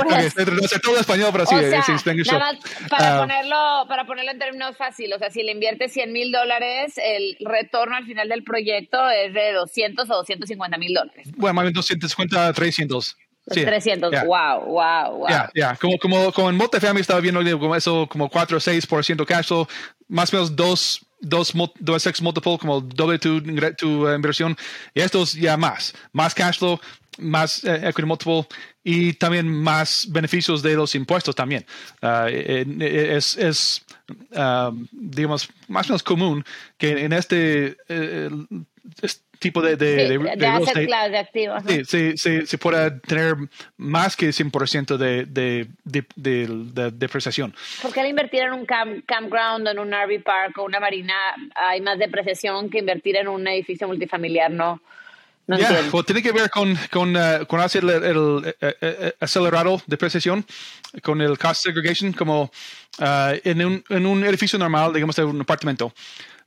okay, 0.00 0.80
todo 0.82 0.98
español, 0.98 1.30
pero 1.32 1.46
sí, 1.46 1.54
o 1.54 1.58
sea, 1.58 1.80
es. 1.80 2.06
Nada 2.26 2.38
más 2.38 2.56
para, 2.88 3.16
uh, 3.16 3.20
ponerlo, 3.20 3.84
para 3.88 4.06
ponerlo 4.06 4.32
en 4.32 4.38
términos 4.38 4.76
fáciles, 4.76 5.16
o 5.16 5.18
sea, 5.18 5.30
si 5.30 5.42
le 5.42 5.52
inviertes 5.52 5.92
100 5.92 6.12
mil 6.12 6.32
dólares, 6.32 6.94
el 7.02 7.36
retorno 7.40 7.96
al 7.96 8.04
final 8.04 8.28
del 8.28 8.44
proyecto 8.44 9.08
es 9.10 9.32
de 9.34 9.52
200 9.52 10.08
o 10.10 10.14
250 10.16 10.78
mil 10.78 10.94
dólares. 10.94 11.28
Bueno, 11.36 11.54
más 11.54 11.64
bien 11.64 11.74
250, 11.74 12.52
300. 12.52 13.16
Sí, 13.48 13.64
300, 13.64 14.10
yeah. 14.10 14.24
wow, 14.24 14.60
wow, 14.64 15.18
wow. 15.18 15.28
Ya, 15.28 15.34
yeah, 15.34 15.50
yeah. 15.54 15.76
como, 15.80 15.98
como, 15.98 16.32
como 16.32 16.50
en 16.50 16.56
multifamily 16.56 17.00
estaba 17.00 17.20
viendo 17.20 17.40
como 17.60 17.76
eso, 17.76 18.08
como 18.08 18.28
4 18.28 18.56
o 18.56 18.60
6% 18.60 19.24
cash 19.24 19.46
flow, 19.46 19.68
más 20.08 20.32
o 20.32 20.36
menos 20.36 20.56
2 20.56 21.05
dos, 21.20 21.52
dos 21.78 22.06
X 22.06 22.22
multiple, 22.22 22.58
como 22.58 22.80
doble 22.80 23.18
tu, 23.18 23.40
tu 23.76 24.06
uh, 24.06 24.14
inversión, 24.14 24.56
y 24.94 25.00
estos 25.00 25.34
ya 25.34 25.56
más, 25.56 25.94
más 26.12 26.34
cash 26.34 26.58
flow, 26.58 26.78
más 27.18 27.64
uh, 27.64 27.70
equity 27.70 28.06
multiple 28.06 28.46
y 28.84 29.14
también 29.14 29.48
más 29.48 30.06
beneficios 30.10 30.62
de 30.62 30.74
los 30.74 30.94
impuestos 30.94 31.34
también. 31.34 31.64
Uh, 32.02 32.28
es, 32.28 33.36
es 33.36 33.84
um, 34.32 34.86
digamos, 34.92 35.48
más 35.68 35.86
o 35.86 35.92
menos 35.92 36.02
común 36.02 36.44
que 36.78 37.04
en 37.04 37.12
este, 37.12 37.76
este 39.02 39.25
tipo 39.38 39.62
de, 39.62 39.76
de, 39.76 39.86
sí, 39.86 39.96
de, 39.96 40.18
de, 40.18 40.36
de 40.36 40.46
asset 40.46 40.86
class, 40.86 41.10
de 41.10 41.18
activos. 41.18 41.62
Sí, 41.66 41.84
sí, 41.84 42.12
sí, 42.16 42.46
se 42.46 42.58
puede 42.58 42.90
tener 43.00 43.36
más 43.76 44.16
que 44.16 44.30
100% 44.30 44.96
de, 44.96 45.24
de, 45.26 45.68
de, 45.84 46.04
de, 46.16 46.90
depreciación. 46.90 47.54
¿Por 47.82 47.92
qué 47.92 48.00
al 48.00 48.08
invertir 48.08 48.42
en 48.42 48.52
un 48.52 48.66
camp, 48.66 49.04
campground, 49.06 49.68
en 49.68 49.78
un 49.78 49.92
RV 49.92 50.22
park 50.22 50.58
o 50.58 50.64
una 50.64 50.80
marina 50.80 51.14
hay 51.54 51.80
más 51.80 51.98
depreciación 51.98 52.70
que 52.70 52.78
invertir 52.78 53.16
en 53.16 53.28
un 53.28 53.46
edificio 53.48 53.86
multifamiliar? 53.86 54.50
No. 54.50 54.80
No 55.48 55.56
yeah, 55.56 55.88
well, 55.92 56.04
tiene 56.04 56.22
que 56.22 56.32
ver 56.32 56.50
con, 56.50 56.76
con, 56.90 57.14
uh, 57.14 57.46
con 57.46 57.60
hacer 57.60 57.84
el, 57.84 57.90
el, 57.90 58.54
el, 58.60 58.76
el, 58.80 59.14
acelerado 59.20 59.80
de 59.86 59.96
precesión, 59.96 60.44
con 61.04 61.20
el 61.20 61.38
cost 61.38 61.62
segregation, 61.62 62.12
como 62.12 62.50
uh, 62.98 63.38
en, 63.44 63.64
un, 63.64 63.84
en 63.88 64.06
un 64.06 64.24
edificio 64.24 64.58
normal, 64.58 64.92
digamos, 64.92 65.14
de 65.14 65.22
un 65.22 65.40
apartamento. 65.40 65.92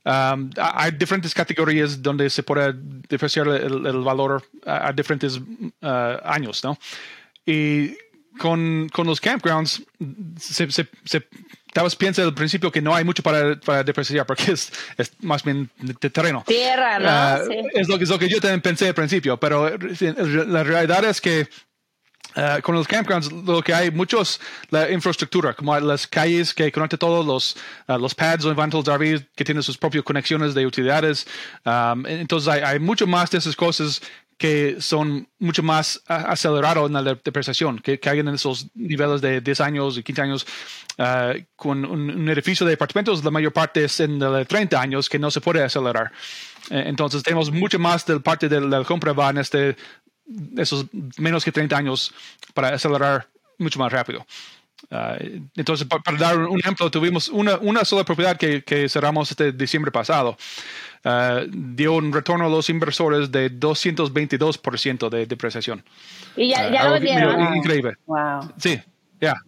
Um, 0.02 0.50
hay 0.56 0.92
diferentes 0.92 1.34
categorías 1.34 2.00
donde 2.00 2.30
se 2.30 2.42
puede 2.42 2.72
depreciar 2.74 3.48
el, 3.48 3.84
el 3.84 4.00
valor 4.00 4.42
a, 4.64 4.88
a 4.88 4.92
diferentes 4.92 5.36
uh, 5.36 6.16
años, 6.24 6.64
¿no? 6.64 6.78
Y 7.44 7.94
con, 8.38 8.88
con 8.90 9.06
los 9.06 9.20
campgrounds, 9.20 9.82
se, 10.38 10.70
se, 10.70 10.88
se, 11.04 11.28
tal 11.74 11.84
vez 11.84 11.96
piensa 11.96 12.22
al 12.22 12.32
principio 12.32 12.72
que 12.72 12.80
no 12.80 12.94
hay 12.94 13.04
mucho 13.04 13.22
para, 13.22 13.60
para 13.60 13.84
depreciar 13.84 14.24
porque 14.24 14.52
es, 14.52 14.72
es, 14.96 15.12
más 15.20 15.42
bien 15.42 15.68
de 15.78 16.08
terreno. 16.08 16.44
Tierra, 16.46 16.98
¿no? 16.98 17.44
Uh, 17.44 17.46
sí. 17.46 17.58
es, 17.74 17.88
lo, 17.88 17.96
es 17.96 18.08
lo 18.08 18.18
que 18.18 18.28
yo 18.28 18.40
también 18.40 18.62
pensé 18.62 18.88
al 18.88 18.94
principio, 18.94 19.38
pero 19.38 19.70
la 19.76 20.64
realidad 20.64 21.04
es 21.04 21.20
que 21.20 21.46
Uh, 22.36 22.60
con 22.62 22.76
los 22.76 22.86
campgrounds 22.86 23.32
lo 23.32 23.60
que 23.60 23.74
hay 23.74 23.90
muchos 23.90 24.40
la 24.70 24.88
infraestructura 24.88 25.52
como 25.52 25.76
las 25.80 26.06
calles 26.06 26.54
que 26.54 26.70
conectan 26.70 26.98
todos 26.98 27.26
los 27.26 27.56
uh, 27.88 27.98
los 27.98 28.14
pads 28.14 28.44
o 28.44 28.50
inventals 28.50 28.86
RV 28.86 29.26
que 29.34 29.44
tienen 29.44 29.64
sus 29.64 29.76
propias 29.76 30.04
conexiones 30.04 30.54
de 30.54 30.64
utilidades. 30.64 31.26
Um, 31.64 32.06
entonces 32.06 32.48
hay, 32.48 32.60
hay, 32.60 32.78
mucho 32.78 33.06
más 33.08 33.30
de 33.30 33.38
esas 33.38 33.56
cosas 33.56 34.00
que 34.40 34.76
son 34.80 35.28
mucho 35.38 35.62
más 35.62 36.02
acelerados 36.06 36.88
en 36.88 36.94
la 36.94 37.02
depreciación 37.02 37.78
que, 37.78 38.00
hay 38.02 38.20
en 38.20 38.28
esos 38.28 38.68
niveles 38.74 39.20
de 39.20 39.42
10 39.42 39.60
años 39.60 39.98
y 39.98 40.02
15 40.02 40.22
años. 40.22 40.46
Con 41.56 41.84
un, 41.84 42.28
edificio 42.28 42.66
de 42.66 42.74
apartamentos 42.74 43.22
la 43.22 43.30
mayor 43.30 43.52
parte 43.52 43.84
es 43.84 44.00
en 44.00 44.18
de 44.18 44.44
30 44.46 44.80
años 44.80 45.08
que 45.10 45.18
no 45.18 45.30
se 45.30 45.42
puede 45.42 45.62
acelerar. 45.62 46.10
Eh, 46.70 46.84
entonces 46.86 47.22
tenemos 47.22 47.50
mucho 47.50 47.78
más 47.78 48.06
del 48.06 48.22
parte 48.22 48.48
de 48.48 48.60
la 48.60 48.84
compra 48.84 49.12
va 49.12 49.30
en 49.30 49.38
este 49.38 49.76
esos 50.56 50.86
menos 51.18 51.44
que 51.44 51.52
30 51.52 51.76
años 51.76 52.12
para 52.54 52.68
acelerar 52.68 53.28
mucho 53.58 53.78
más 53.78 53.92
rápido. 53.92 54.26
Uh, 54.90 55.46
entonces, 55.56 55.86
para, 55.86 56.02
para, 56.02 56.16
dar 56.16 56.38
un 56.38 56.58
ejemplo, 56.58 56.90
tuvimos 56.90 57.28
una, 57.28 57.58
una 57.58 57.84
sola 57.84 58.04
propiedad 58.04 58.36
que, 58.36 58.62
que, 58.62 58.88
cerramos 58.88 59.30
este 59.30 59.52
diciembre 59.52 59.92
pasado. 59.92 60.36
Uh, 61.04 61.46
dio 61.50 61.94
un 61.94 62.12
retorno 62.12 62.46
a 62.46 62.48
los 62.48 62.68
inversores 62.70 63.30
de 63.30 63.50
222% 63.52 65.08
de 65.08 65.26
depreciación. 65.26 65.84
Y 66.36 66.48
ya, 66.48 66.70
ya 66.70 66.92
uh, 66.92 66.98
lo. 66.98 67.54
Increíble. 67.54 67.96
Wow. 68.06 68.52
Sí, 68.56 68.80
ya. 69.20 69.34
Yeah. 69.34 69.42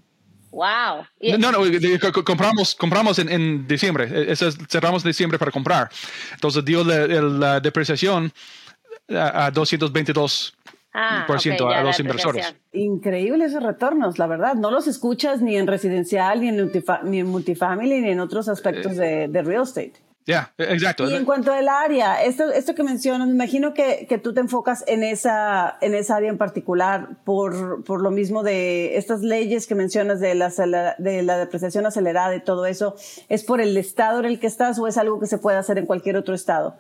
Wow. 0.50 1.06
No, 1.38 1.50
no, 1.50 2.24
compramos, 2.24 2.74
compramos 2.74 3.18
en, 3.18 3.30
en 3.30 3.66
diciembre. 3.66 4.32
E, 4.32 4.36
cerramos 4.36 5.02
en 5.02 5.08
diciembre 5.08 5.38
para 5.38 5.50
comprar. 5.50 5.90
Entonces 6.34 6.62
dio 6.62 6.84
la, 6.84 7.06
la 7.06 7.60
depreciación 7.60 8.30
a, 9.08 9.46
a 9.46 9.50
222 9.50 10.54
Ah, 10.94 11.24
por 11.26 11.40
ciento 11.40 11.66
okay, 11.66 11.78
a 11.78 11.82
los 11.82 11.98
inversores. 11.98 12.54
Increíbles 12.72 13.50
esos 13.50 13.62
retornos, 13.62 14.18
la 14.18 14.26
verdad. 14.26 14.54
No 14.54 14.70
los 14.70 14.86
escuchas 14.86 15.40
ni 15.40 15.56
en 15.56 15.66
residencial, 15.66 16.40
ni 16.40 16.48
en, 16.48 16.70
ni 17.04 17.20
en 17.20 17.26
multifamily, 17.28 18.00
ni 18.02 18.10
en 18.10 18.20
otros 18.20 18.48
aspectos 18.48 18.96
de, 18.96 19.28
de 19.28 19.42
real 19.42 19.62
estate. 19.62 19.94
Ya, 20.24 20.52
yeah, 20.56 20.72
exacto. 20.72 21.10
Y 21.10 21.14
en 21.14 21.24
cuanto 21.24 21.52
al 21.52 21.68
área, 21.68 22.22
esto, 22.22 22.50
esto 22.52 22.74
que 22.74 22.84
mencionas, 22.84 23.26
me 23.26 23.34
imagino 23.34 23.74
que, 23.74 24.06
que 24.08 24.18
tú 24.18 24.32
te 24.32 24.40
enfocas 24.40 24.84
en 24.86 25.02
esa, 25.02 25.78
en 25.80 25.94
esa 25.94 26.16
área 26.16 26.30
en 26.30 26.38
particular 26.38 27.08
por, 27.24 27.82
por 27.82 28.00
lo 28.00 28.10
mismo 28.10 28.44
de 28.44 28.96
estas 28.96 29.22
leyes 29.22 29.66
que 29.66 29.74
mencionas 29.74 30.20
de 30.20 30.34
la, 30.34 30.50
de 30.98 31.22
la 31.22 31.38
depreciación 31.38 31.86
acelerada 31.86 32.36
y 32.36 32.40
todo 32.40 32.66
eso. 32.66 32.94
¿Es 33.28 33.42
por 33.42 33.60
el 33.60 33.76
estado 33.76 34.20
en 34.20 34.26
el 34.26 34.38
que 34.38 34.46
estás 34.46 34.78
o 34.78 34.86
es 34.86 34.96
algo 34.96 35.18
que 35.18 35.26
se 35.26 35.38
puede 35.38 35.58
hacer 35.58 35.78
en 35.78 35.86
cualquier 35.86 36.16
otro 36.16 36.34
estado? 36.34 36.78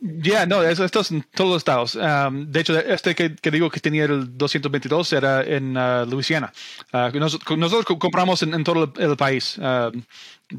Ya, 0.00 0.22
yeah, 0.22 0.46
no, 0.46 0.62
eso, 0.62 0.84
esto 0.84 1.00
es 1.00 1.12
en 1.12 1.24
todos 1.34 1.50
los 1.50 1.58
estados. 1.58 1.94
Um, 1.94 2.50
de 2.50 2.60
hecho, 2.60 2.78
este 2.78 3.14
que, 3.14 3.36
que, 3.36 3.50
digo 3.50 3.70
que 3.70 3.80
tenía 3.80 4.04
el 4.04 4.36
222 4.36 5.12
era 5.12 5.42
en 5.42 5.76
uh, 5.76 6.06
Luisiana. 6.06 6.52
Uh, 6.92 7.16
nosotros, 7.18 7.56
nosotros 7.56 7.98
compramos 7.98 8.42
en, 8.42 8.54
en, 8.54 8.64
todo 8.64 8.92
el, 8.96 9.02
el 9.02 9.16
país. 9.16 9.58
Uh, 9.58 9.92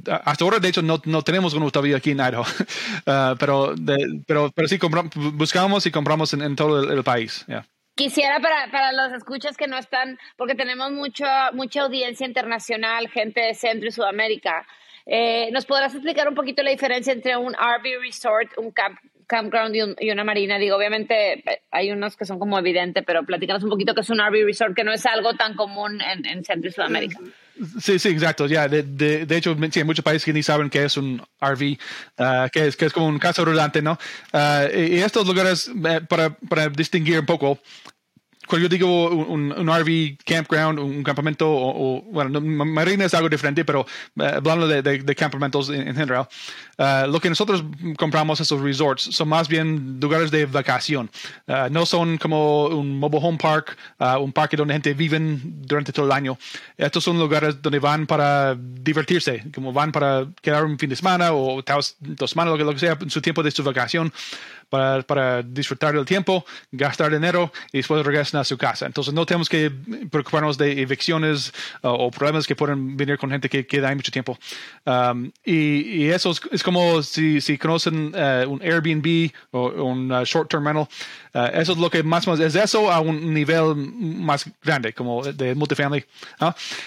hasta 0.09 0.43
ahora, 0.43 0.59
de 0.59 0.69
hecho, 0.69 0.81
no, 0.81 1.01
no 1.05 1.21
tenemos 1.21 1.53
uno 1.53 1.69
todavía 1.69 1.97
aquí 1.97 2.11
en 2.11 2.20
Idaho, 2.21 2.43
uh, 2.43 3.35
pero, 3.39 3.75
de, 3.75 4.21
pero, 4.27 4.51
pero 4.53 4.67
sí 4.67 4.79
buscamos 5.33 5.85
y 5.85 5.91
compramos 5.91 6.33
en, 6.33 6.41
en 6.41 6.55
todo 6.55 6.83
el, 6.83 6.91
el 6.97 7.03
país. 7.03 7.45
Yeah. 7.47 7.65
Quisiera 7.95 8.39
para, 8.39 8.71
para 8.71 8.93
los 8.93 9.13
escuchas 9.13 9.57
que 9.57 9.67
no 9.67 9.77
están, 9.77 10.17
porque 10.37 10.55
tenemos 10.55 10.91
mucha 10.91 11.51
mucha 11.51 11.81
audiencia 11.81 12.25
internacional, 12.25 13.09
gente 13.09 13.41
de 13.41 13.53
Centro 13.53 13.89
y 13.89 13.91
Sudamérica. 13.91 14.65
Eh, 15.05 15.49
¿Nos 15.51 15.65
podrás 15.65 15.93
explicar 15.93 16.27
un 16.27 16.35
poquito 16.35 16.63
la 16.63 16.71
diferencia 16.71 17.11
entre 17.11 17.35
un 17.35 17.53
RV 17.53 18.01
resort, 18.01 18.57
un 18.57 18.71
camp, 18.71 18.97
campground 19.27 19.75
y, 19.75 19.81
un, 19.81 19.95
y, 19.99 20.09
una 20.09 20.23
marina? 20.23 20.57
Digo, 20.57 20.77
obviamente 20.77 21.39
eh, 21.39 21.61
hay 21.69 21.91
unos 21.91 22.15
que 22.15 22.25
son 22.25 22.39
como 22.39 22.57
evidente, 22.57 23.03
pero 23.03 23.23
platícanos 23.23 23.63
un 23.63 23.69
poquito 23.69 23.93
que 23.93 24.01
es 24.01 24.09
un 24.09 24.19
RV 24.19 24.45
resort, 24.45 24.75
que 24.75 24.83
no 24.83 24.93
es 24.93 25.05
algo 25.05 25.33
tan 25.33 25.55
común 25.55 25.99
en, 26.01 26.25
en 26.25 26.43
Centro 26.45 26.69
y 26.69 26.73
Sudamérica. 26.73 27.19
Sí, 27.79 27.99
sí, 27.99 28.09
exacto. 28.09 28.47
Ya, 28.47 28.67
de, 28.67 28.83
de, 28.83 29.37
hecho, 29.37 29.55
sí, 29.71 29.79
hay 29.79 29.85
muchos 29.85 30.03
países 30.03 30.25
que 30.25 30.33
ni 30.33 30.41
saben 30.41 30.69
qué 30.69 30.85
es 30.85 30.97
un 30.97 31.21
RV, 31.39 31.77
uh, 32.17 32.49
que, 32.51 32.67
es, 32.67 32.75
que 32.75 32.85
es 32.85 32.93
como 32.93 33.07
un 33.07 33.19
casa 33.19 33.43
rodante, 33.43 33.81
¿no? 33.81 33.99
Uh, 34.33 34.75
y, 34.75 34.97
estos 34.97 35.27
lugares, 35.27 35.67
uh, 35.67 36.05
para, 36.07 36.35
para 36.35 36.69
distinguir 36.69 37.19
un 37.19 37.25
poco, 37.25 37.59
cuando 38.51 38.67
yo 38.67 38.69
digo 38.69 39.09
un, 39.09 39.53
un, 39.53 39.67
RV 39.69 40.17
campground, 40.25 40.77
un 40.77 41.03
campamento, 41.03 41.49
o, 41.49 41.99
o 41.99 42.01
bueno, 42.01 42.41
marina 42.41 43.05
es 43.05 43.13
algo 43.13 43.29
diferente, 43.29 43.63
pero 43.63 43.85
uh, 44.17 44.23
hablando 44.23 44.67
de, 44.67 44.81
de, 44.81 44.99
de, 44.99 45.15
campamentos 45.15 45.69
en, 45.69 45.87
en 45.87 45.95
general, 45.95 46.27
uh, 46.77 47.09
lo 47.09 47.21
que 47.21 47.29
nosotros 47.29 47.63
compramos 47.97 48.41
esos 48.41 48.59
resorts 48.59 49.03
son 49.03 49.29
más 49.29 49.47
bien 49.47 49.99
lugares 50.01 50.31
de 50.31 50.45
vacación. 50.47 51.09
Uh, 51.47 51.71
no 51.71 51.85
son 51.85 52.17
como 52.17 52.65
un 52.65 52.99
mobile 52.99 53.21
home 53.23 53.37
park, 53.37 53.77
un 54.19 54.33
parque 54.33 54.57
donde 54.57 54.73
gente 54.73 54.93
vive 54.93 55.17
durante 55.21 55.93
todo 55.93 56.05
el 56.07 56.11
año. 56.11 56.37
Estos 56.75 57.05
son 57.05 57.17
lugares 57.17 57.61
donde 57.61 57.79
van 57.79 58.05
para 58.05 58.57
divertirse, 58.59 59.45
como 59.55 59.71
van 59.71 59.93
para 59.93 60.27
quedar 60.41 60.65
un 60.65 60.77
fin 60.77 60.89
de 60.89 60.97
semana 60.97 61.31
o 61.31 61.63
dos 61.63 62.29
semanas, 62.29 62.51
lo 62.51 62.57
que, 62.57 62.63
lo 62.65 62.73
que 62.73 62.79
sea, 62.79 62.97
en 62.99 63.09
su 63.09 63.21
tiempo 63.21 63.43
de 63.43 63.51
su 63.51 63.63
vacación 63.63 64.11
para, 64.71 65.01
para 65.01 65.43
disfrutar 65.43 65.93
del 65.93 66.05
tiempo, 66.05 66.45
gastar 66.71 67.11
dinero 67.11 67.51
y 67.73 67.79
después 67.79 68.05
regresan 68.05 68.39
a 68.39 68.45
su 68.45 68.57
casa. 68.57 68.85
Entonces 68.85 69.13
no 69.13 69.25
tenemos 69.25 69.49
que 69.49 69.69
preocuparnos 70.09 70.57
de 70.57 70.81
evicciones 70.81 71.53
uh, 71.83 71.89
o 71.89 72.09
problemas 72.09 72.47
que 72.47 72.55
pueden 72.55 72.95
venir 72.95 73.17
con 73.17 73.29
gente 73.29 73.49
que 73.49 73.67
queda 73.67 73.89
ahí 73.89 73.95
mucho 73.95 74.13
tiempo. 74.13 74.39
Um, 74.85 75.29
y, 75.43 76.03
y, 76.03 76.09
eso 76.09 76.31
es, 76.31 76.41
es, 76.51 76.63
como 76.63 77.03
si, 77.03 77.41
si 77.41 77.57
conocen 77.57 78.15
uh, 78.15 78.49
un 78.49 78.61
Airbnb 78.61 79.31
o 79.51 79.67
un 79.83 80.09
uh, 80.09 80.23
short-term 80.23 80.65
rental. 80.65 80.87
Uh, 81.33 81.59
eso 81.59 81.73
es 81.73 81.77
lo 81.77 81.89
que 81.89 82.01
más, 82.01 82.25
más 82.25 82.39
es 82.39 82.55
eso 82.55 82.89
a 82.89 83.01
un 83.01 83.33
nivel 83.33 83.75
más 83.75 84.49
grande, 84.63 84.93
como 84.93 85.21
de 85.21 85.53
multifamily. 85.53 86.05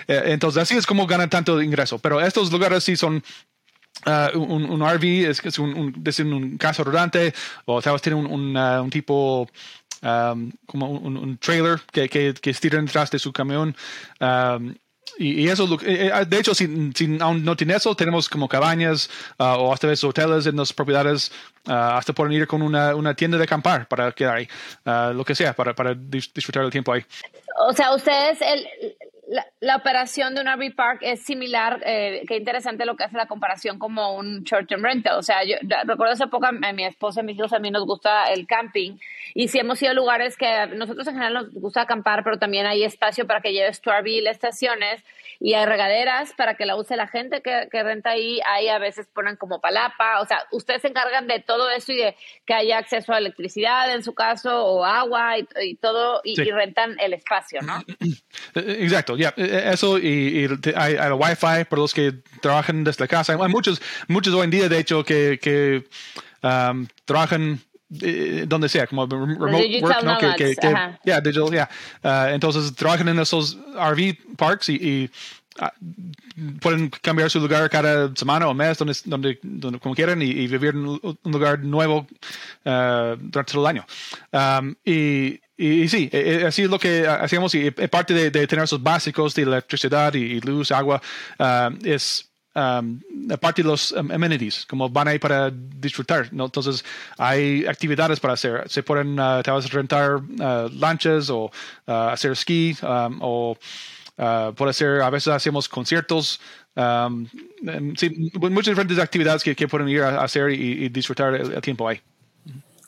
Eh, 0.09 0.23
entonces 0.26 0.62
así 0.62 0.75
es 0.76 0.87
como 0.87 1.07
ganan 1.07 1.29
tanto 1.29 1.61
ingreso. 1.61 1.99
Pero 1.99 2.21
estos 2.21 2.50
lugares 2.50 2.83
sí 2.83 2.97
son 2.97 3.23
Uh, 4.07 4.37
un, 4.39 4.65
un, 4.65 4.81
RV 4.83 5.31
es, 5.31 5.41
es 5.45 5.59
un, 5.59 5.73
un, 5.73 6.33
un 6.33 6.59
caso 6.59 6.85
rodante 6.85 7.33
o 7.65 7.81
tal 7.81 7.95
vez 7.95 8.03
tiene 8.03 8.19
un, 8.19 8.55
uh, 8.55 8.83
un 8.83 8.91
tipo 8.91 9.49
um, 10.03 10.53
como 10.67 10.91
un, 10.91 11.39
trailer 11.39 11.81
que, 11.91 12.09
que, 12.09 12.35
que 12.35 12.53
detrás 12.53 13.11
de 13.11 13.19
su 13.19 13.33
camión. 13.33 13.75
Um, 14.21 14.75
y, 15.17 15.49
eso, 15.49 15.65
eh, 15.83 16.11
eh, 16.13 16.25
de 16.27 16.39
hecho, 16.39 16.55
si, 16.55 16.65
aún 17.21 17.45
no 17.45 17.57
tiene 17.57 17.77
eso, 17.77 17.95
tenemos 17.95 18.29
como 18.29 18.49
cabañas 18.49 19.09
uh, 19.39 19.45
o 19.45 19.73
hasta 19.73 19.87
veces 19.87 20.05
hoteles 20.05 20.47
en 20.47 20.57
las 20.57 20.73
propiedades, 20.73 21.31
hasta 21.65 22.13
pueden 22.13 22.33
ir 22.33 22.47
con 22.47 22.63
una, 22.63 22.95
una, 22.97 23.15
tienda 23.15 23.39
de 23.39 23.45
acampar 23.45 23.87
para 23.87 24.11
quedar 24.13 24.37
ahí, 24.37 24.49
lo 25.15 25.25
que 25.25 25.35
sea, 25.35 25.55
para, 25.55 25.75
para 25.75 25.95
disfrutar 25.95 26.65
el 26.65 26.71
tiempo 26.71 26.93
ahí. 26.93 27.05
O 27.69 27.73
sea, 27.73 27.95
ustedes, 27.95 28.41
el, 28.41 28.67
la, 29.61 29.76
operación 29.76 30.35
de 30.35 30.40
un 30.40 30.47
RV 30.47 30.75
Park 30.75 30.99
es 31.02 31.23
similar, 31.23 31.81
eh, 31.85 32.23
qué 32.28 32.37
interesante 32.37 32.85
lo 32.85 32.97
que 32.97 33.04
hace 33.04 33.16
la 33.16 33.26
comparación 33.26 33.78
como 33.78 34.14
un 34.16 34.45
short-term 34.45 34.83
rental. 34.83 35.19
O 35.19 35.23
sea, 35.23 35.45
yo 35.45 35.57
recuerdo 35.85 36.12
hace 36.12 36.26
poco 36.26 36.47
a 36.47 36.52
mi 36.52 36.85
esposa 36.85 37.21
y 37.21 37.25
mis 37.25 37.37
hijos 37.37 37.52
a 37.52 37.59
mí 37.59 37.71
nos 37.71 37.85
gusta 37.85 38.25
el 38.33 38.47
camping 38.47 38.99
y 39.35 39.49
si 39.49 39.59
hemos 39.59 39.83
ido 39.83 39.90
a 39.90 39.95
lugares 39.95 40.37
que 40.37 40.66
nosotros 40.75 41.07
en 41.09 41.14
general 41.14 41.35
nos 41.35 41.54
gusta 41.54 41.83
acampar, 41.83 42.23
pero 42.25 42.38
también 42.38 42.66
hay 42.66 42.85
espacio 42.85 43.26
para 43.26 43.40
que 43.40 43.52
lleves 43.52 43.81
tu 43.81 43.90
RV 43.90 44.07
y 44.07 44.21
las 44.21 44.37
estaciones 44.37 45.02
y 45.40 45.54
hay 45.54 45.66
regaderas 45.66 46.33
para 46.33 46.54
que 46.54 46.66
la 46.66 46.76
use 46.76 46.97
la 46.97 47.07
gente 47.07 47.43
que, 47.43 47.69
renta 47.83 48.11
ahí. 48.11 48.40
Ahí 48.47 48.69
a 48.69 48.78
veces 48.78 49.07
ponen 49.12 49.37
como 49.37 49.61
palapa. 49.61 50.21
O 50.21 50.26
sea, 50.26 50.45
ustedes 50.52 50.83
se 50.83 50.88
encargan 50.88 51.26
de 51.26 51.40
todo 51.40 51.71
eso 51.71 51.93
y 51.93 51.97
de 51.97 52.16
que 52.47 52.54
haya 52.54 52.78
acceso 52.78 53.12
a 53.12 53.19
electricidad 53.19 53.93
en 53.93 54.02
su 54.02 54.14
caso 54.14 54.64
o 54.64 54.85
agua 54.85 55.37
y, 55.38 55.75
todo 55.76 56.21
y, 56.25 56.35
rentan 56.50 56.97
el 57.00 57.12
espacio, 57.12 57.61
¿no? 57.62 57.83
Exacto, 58.54 59.13
ya. 59.16 59.30
Eh, 59.37 59.49
eh, 59.50 59.71
eso 59.73 59.99
y, 59.99 60.49
hay, 60.76 60.97
hay, 60.97 61.12
Wi-Fi 61.12 61.64
para 61.68 61.80
los 61.80 61.94
que 61.94 62.14
trabajan 62.40 62.85
desde 62.85 63.06
casa. 63.09 63.37
Hay 63.40 63.49
muchos, 63.49 63.80
muchos 64.09 64.35
hoy 64.35 64.44
en 64.44 64.50
día, 64.50 64.68
de 64.68 64.78
hecho, 64.78 65.04
que, 65.04 65.38
que 65.40 65.85
um, 66.42 66.87
trabajan 67.04 67.61
eh, 68.00 68.44
donde 68.49 68.68
sea, 68.68 68.87
como 68.87 69.06
remote 69.06 69.80
work, 69.80 70.02
¿no? 70.02 70.18
Que, 70.18 70.56
que, 70.56 70.56
yeah, 71.04 71.21
digital, 71.21 71.50
yeah. 71.50 71.68
Uh, 72.02 72.35
entonces 72.35 72.75
trabajan 72.75 73.09
en 73.09 73.18
esos 73.18 73.56
RV 73.75 74.37
parks 74.37 74.68
y, 74.71 74.75
y 74.75 75.11
uh, 75.61 76.59
pueden 76.61 76.88
cambiar 76.88 77.30
su 77.30 77.40
lugar 77.40 77.68
cada 77.71 78.14
semana 78.16 78.49
o 78.49 78.54
mes, 78.54 78.78
donde, 78.78 78.94
donde, 79.04 79.38
donde 79.42 79.78
como 79.78 79.94
quieran, 79.94 80.23
y, 80.23 80.26
y, 80.26 80.47
vivir 80.49 80.71
en 80.71 80.87
un 80.87 81.18
lugar 81.25 81.61
nuevo 81.61 82.06
uh, 82.64 83.16
durante 83.18 83.52
todo 83.52 83.68
el 83.68 83.76
año. 83.76 83.87
Um, 84.33 84.75
y, 84.85 85.40
y, 85.57 85.89
sí, 85.89 86.09
e, 86.13 86.41
e, 86.43 86.47
así 86.47 86.63
es 86.63 86.71
lo 86.71 86.79
que 86.79 87.07
hacemos 87.07 87.55
y 87.55 87.71
parte 87.71 88.15
de, 88.15 88.31
tener 88.47 88.65
esos 88.65 88.83
básicos 88.83 89.35
de 89.35 89.43
electricidad 89.43 90.15
y, 90.15 90.19
y 90.19 90.41
luz, 90.41 90.73
agua, 90.73 91.01
es 91.85 92.29
um, 92.55 93.01
aparte 93.31 93.63
de 93.63 93.69
los 93.69 93.93
um, 93.93 94.11
amenities, 94.11 94.67
como 94.67 94.89
van 94.89 95.09
ahí 95.09 95.19
para 95.19 95.51
disfrutar, 95.51 96.33
¿no? 96.33 96.47
Entonces, 96.47 96.85
hay 97.19 97.67
actividades 97.67 98.21
para 98.21 98.35
hacer. 98.35 98.65
Se 98.69 98.83
pueden, 98.83 99.19
uh, 99.19 99.43
te 99.43 99.51
vas 99.51 99.67
a 99.67 99.69
rentar 99.69 100.17
uh, 100.17 100.69
lanchas 100.73 101.31
o 101.31 101.51
hacer 101.87 102.33
esquí 102.33 102.77
um, 102.83 103.19
o 103.21 103.57
puede 104.57 104.73
ser, 104.73 105.03
a 105.03 105.11
veces 105.11 105.29
hacemos 105.29 105.69
conciertos. 105.69 106.41
Um, 106.77 107.27
sí, 107.97 108.31
muchas 108.35 108.73
diferentes 108.73 108.99
actividades 108.99 109.43
que, 109.43 109.69
pueden 109.69 109.89
ir 109.89 110.03
a 110.03 110.23
hacer 110.23 110.51
y, 110.51 110.89
disfrutar 110.89 111.35
el 111.35 111.61
tiempo 111.61 111.89
ahí. 111.89 112.01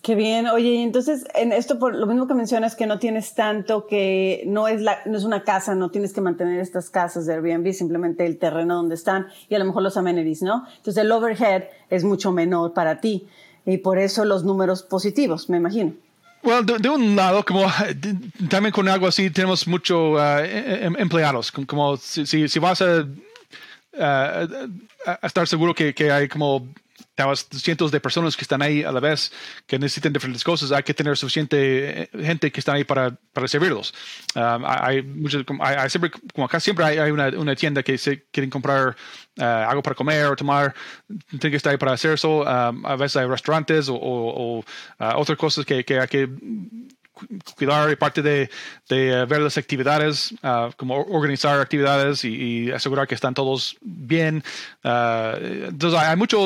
Qué 0.07 0.15
bien. 0.15 0.47
Oye, 0.47 0.69
y 0.69 0.83
entonces 0.83 1.25
en 1.35 1.51
esto 1.51 1.81
por 1.81 1.93
lo 1.93 2.07
mismo 2.07 2.29
que 2.29 2.35
mencionas 2.35 2.77
que 2.77 2.87
no 2.87 3.01
tienes 3.01 3.35
tanto 3.35 3.89
que 3.89 4.45
no 4.47 4.69
es 4.69 4.81
la 4.81 5.01
no 5.05 5.19
es 5.19 5.25
una 5.25 5.43
casa, 5.43 5.75
no 5.75 5.91
tienes 5.91 6.13
que 6.13 6.21
mantener 6.21 6.61
estas 6.61 6.91
casas 6.91 7.27
de 7.27 7.35
Airbnb, 7.35 7.73
simplemente 7.73 8.25
el 8.25 8.39
terreno 8.39 8.77
donde 8.77 8.95
están 8.95 9.27
y 9.49 9.57
a 9.57 9.59
lo 9.59 9.65
mejor 9.65 9.83
los 9.83 9.97
amenities, 9.97 10.43
¿no? 10.43 10.65
Entonces 10.77 11.03
el 11.03 11.11
overhead 11.11 11.65
es 11.91 12.05
mucho 12.05 12.31
menor 12.31 12.73
para 12.73 13.01
ti 13.01 13.27
y 13.65 13.79
por 13.79 13.99
eso 13.99 14.25
los 14.25 14.45
números 14.45 14.85
positivos, 14.85 15.51
me 15.51 15.57
imagino. 15.57 15.95
Bueno, 16.45 16.63
de, 16.63 16.89
un 16.89 17.17
lado, 17.17 17.45
como 17.45 17.67
también 18.49 18.71
con 18.73 18.89
algo 18.89 19.09
así 19.09 19.29
tenemos 19.31 19.67
muchos 19.67 20.21
uh, 20.21 20.39
em, 20.45 20.95
empleados, 21.01 21.51
como 21.51 21.97
si, 21.97 22.47
si, 22.47 22.59
vas 22.61 22.81
a, 22.81 23.01
uh, 23.01 24.69
a, 25.05 25.27
estar 25.27 25.49
seguro 25.49 25.75
que, 25.75 25.93
que 25.93 26.13
hay 26.13 26.29
como 26.29 26.69
cientos 27.51 27.91
de 27.91 28.01
personas 28.01 28.37
que 28.37 28.43
están 28.43 28.63
ahí 28.63 28.83
a 28.83 28.93
la 28.93 29.01
vez 29.01 29.33
que 29.67 29.79
necesitan 29.79 30.13
diferentes 30.13 30.45
cosas. 30.45 30.73
Hay 30.73 30.83
que 30.83 30.95
tener 30.95 31.17
suficiente 31.17 32.03
eh, 32.03 32.11
gente 32.23 32.51
que 32.51 32.61
está 32.61 32.75
ahí 32.75 32.85
para, 32.85 33.17
para 33.33 33.49
servirlos. 33.49 33.95
Um, 34.35 34.65
hay, 34.65 35.03
muchos, 35.03 35.45
hay, 35.61 35.91
siempre, 35.91 36.11
como 36.35 36.47
acá 36.47 36.61
siempre 36.61 36.85
hay, 36.85 37.11
una, 37.11 37.29
una, 37.29 37.55
tienda 37.55 37.83
que 37.83 37.97
se 37.99 38.25
quieren 38.31 38.51
comprar 38.51 38.97
uh, 39.39 39.43
algo 39.43 39.83
para 39.83 39.95
comer 39.95 40.27
o 40.27 40.37
tomar, 40.37 40.75
tienen 41.31 41.51
que 41.51 41.57
estar 41.57 41.73
ahí 41.73 41.79
para 41.79 41.93
hacer 41.93 42.13
eso. 42.13 42.43
Um, 42.43 42.87
a 42.87 42.97
veces 42.97 43.17
hay 43.17 43.27
restaurantes 43.27 43.89
o, 43.89 43.97
o, 43.97 44.59
uh, 44.59 44.65
otras 45.17 45.39
cosas 45.39 45.65
que, 45.65 45.85
que 45.85 45.99
hay 46.01 46.09
que 46.09 46.29
cuidar 47.57 47.91
y 47.91 47.97
parte 47.97 48.23
de, 48.23 48.51
de 48.89 49.11
eh, 49.11 49.25
ver 49.25 49.41
las 49.41 49.57
actividades, 49.57 50.33
uh, 50.43 50.71
como 50.77 50.97
organizar 50.97 51.61
actividades 51.61 52.25
y, 52.25 52.71
asegurar 52.71 53.07
que 53.07 53.15
están 53.15 53.35
todos 53.35 53.77
bien. 53.81 54.43
Uh, 54.85 55.69
entonces 55.69 55.99
hay 55.99 56.17
mucha 56.17 56.37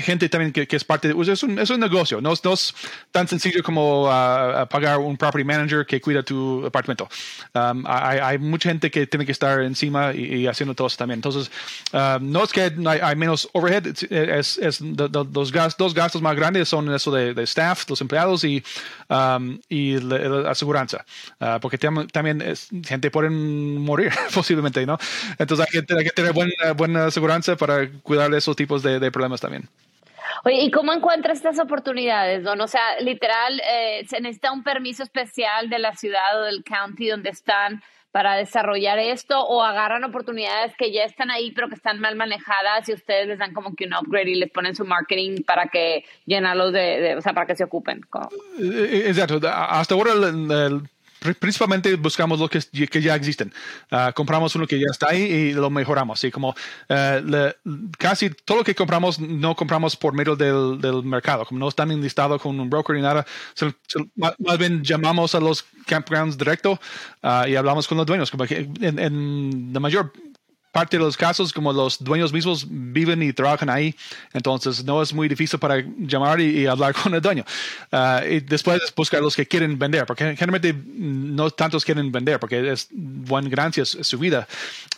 gente 0.00 0.28
también 0.28 0.52
que, 0.52 0.66
que 0.66 0.76
es 0.76 0.84
parte 0.84 1.08
de, 1.08 1.32
es 1.32 1.42
un, 1.42 1.58
es 1.58 1.70
un 1.70 1.80
negocio, 1.80 2.20
no, 2.20 2.34
no, 2.42 2.52
es 2.52 2.74
tan 3.10 3.28
sencillo 3.28 3.62
como 3.62 4.04
uh, 4.04 4.66
pagar 4.68 4.98
un 4.98 5.16
property 5.16 5.44
manager 5.44 5.86
que 5.86 6.00
cuida 6.00 6.22
tu 6.22 6.66
apartamento. 6.66 7.08
Um, 7.54 7.84
hay, 7.86 8.18
hay, 8.18 8.38
mucha 8.38 8.68
gente 8.68 8.90
que 8.90 9.06
tiene 9.06 9.24
que 9.24 9.32
estar 9.32 9.60
encima 9.62 10.12
y, 10.12 10.46
haciendo 10.46 10.74
todo 10.74 10.86
eso 10.86 10.96
también. 10.96 11.18
Entonces, 11.18 11.50
no 12.20 12.44
es 12.44 12.52
que 12.52 12.62
hay, 12.62 12.98
hay 13.02 13.16
menos 13.16 13.48
overhead, 13.52 13.86
es, 13.86 14.58
es 14.58 14.80
los 14.80 15.52
gastos, 15.52 15.76
dos 15.78 15.94
gastos 15.94 16.22
más 16.22 16.36
grandes 16.36 16.68
son 16.68 16.92
eso 16.94 17.10
de, 17.10 17.34
de 17.34 17.42
staff, 17.44 17.88
los 17.88 18.00
empleados 18.00 18.44
y, 18.44 18.62
um, 19.08 19.58
y 19.68 19.96
la 20.18 20.50
aseguranza, 20.50 21.04
uh, 21.40 21.60
porque 21.60 21.78
también 21.78 22.42
gente 22.84 23.10
puede 23.10 23.30
morir 23.30 24.12
posiblemente, 24.34 24.84
¿no? 24.86 24.98
Entonces 25.38 25.66
hay 25.66 25.80
que, 25.80 26.10
tener 26.12 26.32
buena, 26.32 26.72
buena 26.76 27.06
aseguranza 27.06 27.56
para 27.56 27.90
cuidar 28.02 28.30
de 28.30 28.38
esos 28.38 28.56
tipos 28.56 28.82
de 28.82 29.10
problemas 29.10 29.40
también. 29.40 29.68
Oye, 30.44 30.62
¿y 30.62 30.70
cómo 30.70 30.92
encuentras 30.92 31.38
estas 31.38 31.58
oportunidades, 31.58 32.44
Don? 32.44 32.60
O 32.60 32.68
sea, 32.68 33.00
literal, 33.00 33.60
eh, 33.68 34.04
¿se 34.08 34.20
necesita 34.20 34.52
un 34.52 34.62
permiso 34.62 35.02
especial 35.02 35.68
de 35.68 35.78
la 35.78 35.94
ciudad 35.94 36.40
o 36.40 36.44
del 36.44 36.64
county 36.64 37.08
donde 37.08 37.30
están 37.30 37.82
para 38.10 38.36
desarrollar 38.36 38.98
esto 38.98 39.38
o 39.40 39.62
agarran 39.62 40.02
oportunidades 40.02 40.74
que 40.76 40.92
ya 40.92 41.04
están 41.04 41.30
ahí 41.30 41.52
pero 41.52 41.68
que 41.68 41.74
están 41.74 42.00
mal 42.00 42.16
manejadas 42.16 42.88
y 42.88 42.94
ustedes 42.94 43.28
les 43.28 43.38
dan 43.38 43.52
como 43.52 43.74
que 43.74 43.84
un 43.84 43.94
upgrade 43.94 44.30
y 44.30 44.34
les 44.34 44.50
ponen 44.50 44.74
su 44.74 44.84
marketing 44.84 45.42
para 45.46 45.66
que 45.66 46.04
llenarlos 46.24 46.72
de, 46.72 47.14
o 47.16 47.20
sea, 47.20 47.34
para 47.34 47.46
que 47.46 47.54
se 47.54 47.64
ocupen? 47.64 48.00
Eh, 48.58 48.88
eh, 48.90 49.02
exacto. 49.08 49.40
Hasta 49.46 49.94
ahora 49.94 50.12
el 50.12 50.88
principalmente 51.38 51.94
buscamos 51.96 52.40
lo 52.40 52.48
que, 52.48 52.60
que 52.60 53.02
ya 53.02 53.14
existen. 53.14 53.52
Uh, 53.90 54.12
compramos 54.14 54.54
uno 54.54 54.66
que 54.66 54.78
ya 54.78 54.86
está 54.90 55.10
ahí 55.10 55.22
y 55.22 55.52
lo 55.52 55.70
mejoramos. 55.70 56.22
Y 56.24 56.30
como 56.30 56.50
uh, 56.50 57.24
le, 57.24 57.56
casi 57.98 58.30
todo 58.30 58.58
lo 58.58 58.64
que 58.64 58.74
compramos 58.74 59.18
no 59.18 59.54
compramos 59.54 59.96
por 59.96 60.12
medio 60.12 60.36
del, 60.36 60.80
del 60.80 61.02
mercado, 61.02 61.44
como 61.44 61.60
no 61.60 61.68
están 61.68 61.90
enlistados 61.90 62.40
con 62.40 62.58
un 62.58 62.70
broker 62.70 62.96
ni 62.96 63.02
nada, 63.02 63.26
se, 63.54 63.74
se, 63.86 63.98
más, 64.16 64.34
bien 64.58 64.82
llamamos 64.82 65.34
a 65.34 65.40
los 65.40 65.64
campgrounds 65.86 66.36
directo 66.36 66.80
uh, 67.22 67.46
y 67.46 67.56
hablamos 67.56 67.86
con 67.86 67.98
los 67.98 68.06
dueños. 68.06 68.30
Como 68.30 68.44
que 68.44 68.68
en, 68.80 68.98
en 68.98 69.70
la 69.72 69.80
mayor 69.80 70.12
parte 70.72 70.96
de 70.96 71.04
los 71.04 71.16
casos, 71.16 71.52
como 71.52 71.72
los 71.72 72.02
dueños 72.02 72.32
mismos 72.32 72.66
viven 72.68 73.22
y 73.22 73.32
trabajan 73.32 73.70
ahí, 73.70 73.94
entonces 74.32 74.84
no 74.84 75.02
es 75.02 75.12
muy 75.12 75.28
difícil 75.28 75.58
para 75.58 75.82
llamar 75.98 76.40
y, 76.40 76.66
hablar 76.66 76.94
con 77.02 77.14
el 77.14 77.20
dueño. 77.20 77.44
Uh, 77.92 78.24
y 78.28 78.40
después 78.40 78.80
buscar 78.96 79.20
los 79.20 79.34
que 79.34 79.46
quieren 79.46 79.78
vender, 79.78 80.06
porque 80.06 80.24
generalmente 80.36 80.74
no 80.74 81.50
tantos 81.50 81.84
quieren 81.84 82.10
vender, 82.12 82.38
porque 82.38 82.70
es 82.70 82.88
buena 82.90 83.48
ganancia 83.48 83.84
su 83.84 84.18
vida. 84.18 84.46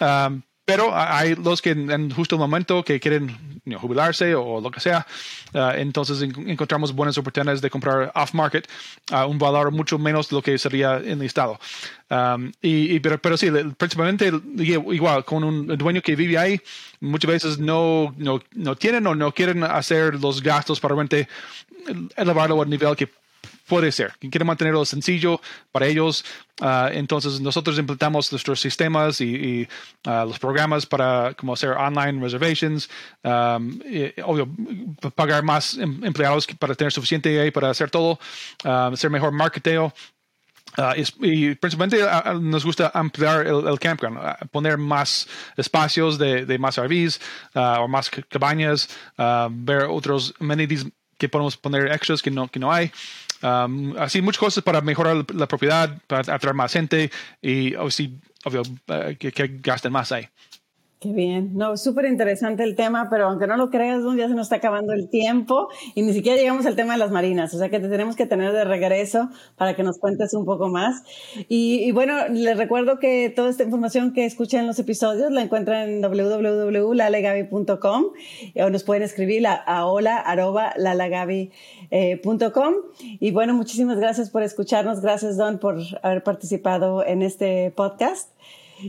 Um, 0.00 0.42
pero 0.70 0.92
hay 0.94 1.34
los 1.34 1.60
que 1.60 1.70
en 1.70 2.10
justo 2.12 2.36
el 2.36 2.38
momento 2.38 2.84
que 2.84 3.00
quieren 3.00 3.36
jubilarse 3.80 4.36
o 4.36 4.60
lo 4.60 4.70
que 4.70 4.78
sea, 4.78 5.04
uh, 5.54 5.70
entonces 5.76 6.22
encontramos 6.22 6.94
buenas 6.94 7.18
oportunidades 7.18 7.60
de 7.60 7.70
comprar 7.70 8.12
off-market 8.14 8.68
a 9.10 9.26
un 9.26 9.36
valor 9.36 9.72
mucho 9.72 9.98
menos 9.98 10.28
de 10.28 10.36
lo 10.36 10.42
que 10.42 10.56
sería 10.58 10.98
en 10.98 11.20
el 11.20 11.22
estado. 11.22 11.58
Um, 12.08 12.52
y, 12.62 13.00
pero, 13.00 13.18
pero 13.18 13.36
sí, 13.36 13.50
principalmente 13.76 14.32
igual 14.58 15.24
con 15.24 15.42
un 15.42 15.66
dueño 15.66 16.02
que 16.02 16.14
vive 16.14 16.38
ahí, 16.38 16.60
muchas 17.00 17.30
veces 17.30 17.58
no, 17.58 18.14
no, 18.16 18.40
no 18.54 18.76
tienen 18.76 19.06
o 19.08 19.16
no 19.16 19.32
quieren 19.32 19.64
hacer 19.64 20.20
los 20.20 20.40
gastos 20.40 20.78
para 20.78 20.94
realmente 20.94 21.28
elevarlo 22.16 22.62
al 22.62 22.70
nivel 22.70 22.94
que 22.94 23.08
puede 23.70 23.92
ser. 23.92 24.12
Quiere 24.18 24.44
mantenerlo 24.44 24.84
sencillo 24.84 25.40
para 25.70 25.86
ellos. 25.86 26.24
Uh, 26.60 26.90
entonces 26.92 27.40
nosotros 27.40 27.78
implementamos 27.78 28.32
nuestros 28.32 28.60
sistemas 28.60 29.20
y, 29.20 29.68
uh, 30.06 30.26
los 30.26 30.40
programas 30.40 30.84
para 30.84 31.32
como 31.34 31.52
hacer 31.52 31.70
online 31.70 32.20
reservations, 32.20 32.90
obvio, 33.22 34.48
pagar 35.14 35.44
más 35.44 35.78
em, 35.78 36.04
empleados 36.04 36.48
para 36.58 36.74
tener 36.74 36.92
suficiente 36.92 37.40
ahí 37.40 37.52
para 37.52 37.70
hacer 37.70 37.90
todo, 37.90 38.18
hacer 38.64 39.08
mejor 39.08 39.30
marketeo. 39.32 39.94
Uh, 40.78 40.94
y, 41.22 41.54
principalmente 41.56 41.98
nos 42.40 42.64
gusta 42.64 42.90
ampliar 42.94 43.46
el, 43.46 43.78
campground, 43.78 44.18
poner 44.50 44.78
más 44.78 45.28
espacios 45.56 46.18
de, 46.18 46.44
de 46.44 46.58
más 46.58 46.76
RVs 46.76 47.20
o 47.54 47.88
más 47.88 48.10
cabañas, 48.28 48.88
ver 49.50 49.84
otros 49.84 50.34
amenities 50.40 50.86
que 51.20 51.28
podemos 51.28 51.56
poner 51.58 51.92
extras 51.92 52.22
que 52.22 52.30
no, 52.30 52.48
que 52.48 52.58
no 52.58 52.72
hay. 52.72 52.90
Um, 53.42 53.96
así 53.98 54.20
muchas 54.22 54.40
cosas 54.40 54.64
para 54.64 54.80
mejorar 54.80 55.24
la 55.34 55.46
propiedad, 55.46 55.98
para 56.06 56.34
atraer 56.34 56.54
más 56.54 56.72
gente 56.72 57.10
y 57.42 57.74
obvio, 57.74 58.10
obvio 58.44 58.62
uh, 58.62 59.16
que, 59.18 59.30
que 59.30 59.58
gasten 59.62 59.92
más 59.92 60.10
ahí. 60.12 60.26
Qué 61.00 61.12
bien. 61.14 61.54
No, 61.54 61.78
súper 61.78 62.04
interesante 62.04 62.62
el 62.62 62.76
tema, 62.76 63.08
pero 63.08 63.28
aunque 63.28 63.46
no 63.46 63.56
lo 63.56 63.70
creas, 63.70 64.02
ya 64.18 64.28
se 64.28 64.34
nos 64.34 64.48
está 64.48 64.56
acabando 64.56 64.92
el 64.92 65.08
tiempo 65.08 65.70
y 65.94 66.02
ni 66.02 66.12
siquiera 66.12 66.36
llegamos 66.36 66.66
al 66.66 66.76
tema 66.76 66.92
de 66.92 66.98
las 66.98 67.10
marinas. 67.10 67.54
O 67.54 67.58
sea 67.58 67.70
que 67.70 67.80
te 67.80 67.88
tenemos 67.88 68.16
que 68.16 68.26
tener 68.26 68.52
de 68.52 68.64
regreso 68.64 69.30
para 69.56 69.74
que 69.74 69.82
nos 69.82 69.98
cuentes 69.98 70.34
un 70.34 70.44
poco 70.44 70.68
más. 70.68 71.02
Y, 71.48 71.90
bueno, 71.92 72.28
les 72.28 72.58
recuerdo 72.58 72.98
que 72.98 73.32
toda 73.34 73.48
esta 73.48 73.62
información 73.62 74.12
que 74.12 74.26
escuchan 74.26 74.60
en 74.60 74.66
los 74.66 74.78
episodios 74.78 75.32
la 75.32 75.40
encuentran 75.40 75.88
en 75.88 76.02
www.lalegabi.com 76.02 78.04
o 78.56 78.68
nos 78.68 78.84
pueden 78.84 79.02
escribir 79.02 79.46
a, 79.46 79.54
a 79.54 79.86
hola.lalagabi.com. 79.86 82.74
Y 82.98 83.30
bueno, 83.30 83.54
muchísimas 83.54 83.98
gracias 83.98 84.28
por 84.28 84.42
escucharnos. 84.42 85.00
Gracias, 85.00 85.38
Don, 85.38 85.60
por 85.60 85.78
haber 86.02 86.22
participado 86.22 87.06
en 87.06 87.22
este 87.22 87.70
podcast. 87.70 88.28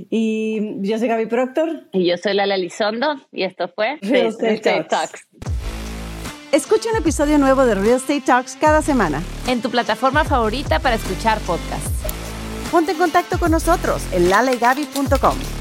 Y 0.10 0.82
yo 0.82 0.98
soy 0.98 1.08
Gaby 1.08 1.26
Proctor. 1.26 1.84
Y 1.92 2.08
yo 2.08 2.18
soy 2.18 2.34
Lala 2.34 2.58
Lizondo. 2.58 3.16
Y 3.32 3.44
esto 3.44 3.68
fue 3.68 3.98
Real 4.02 4.28
Estate, 4.28 4.86
Talks. 4.90 5.28
Escucha 6.52 6.90
un 6.92 6.98
episodio 6.98 7.38
nuevo 7.38 7.66
de 7.66 7.76
Real 7.76 7.98
Estate 7.98 8.22
Talks 8.22 8.58
cada 8.60 8.82
semana. 8.82 9.22
En 9.48 9.62
tu 9.62 9.70
plataforma 9.70 10.26
favorita 10.26 10.80
para 10.80 10.96
escuchar 10.96 11.40
podcasts. 11.40 11.90
Ponte 12.72 12.92
en 12.92 12.98
contacto 12.98 13.38
con 13.40 13.52
nosotros 13.52 14.02
en 14.12 14.30
lalegaby.com. 14.30 15.61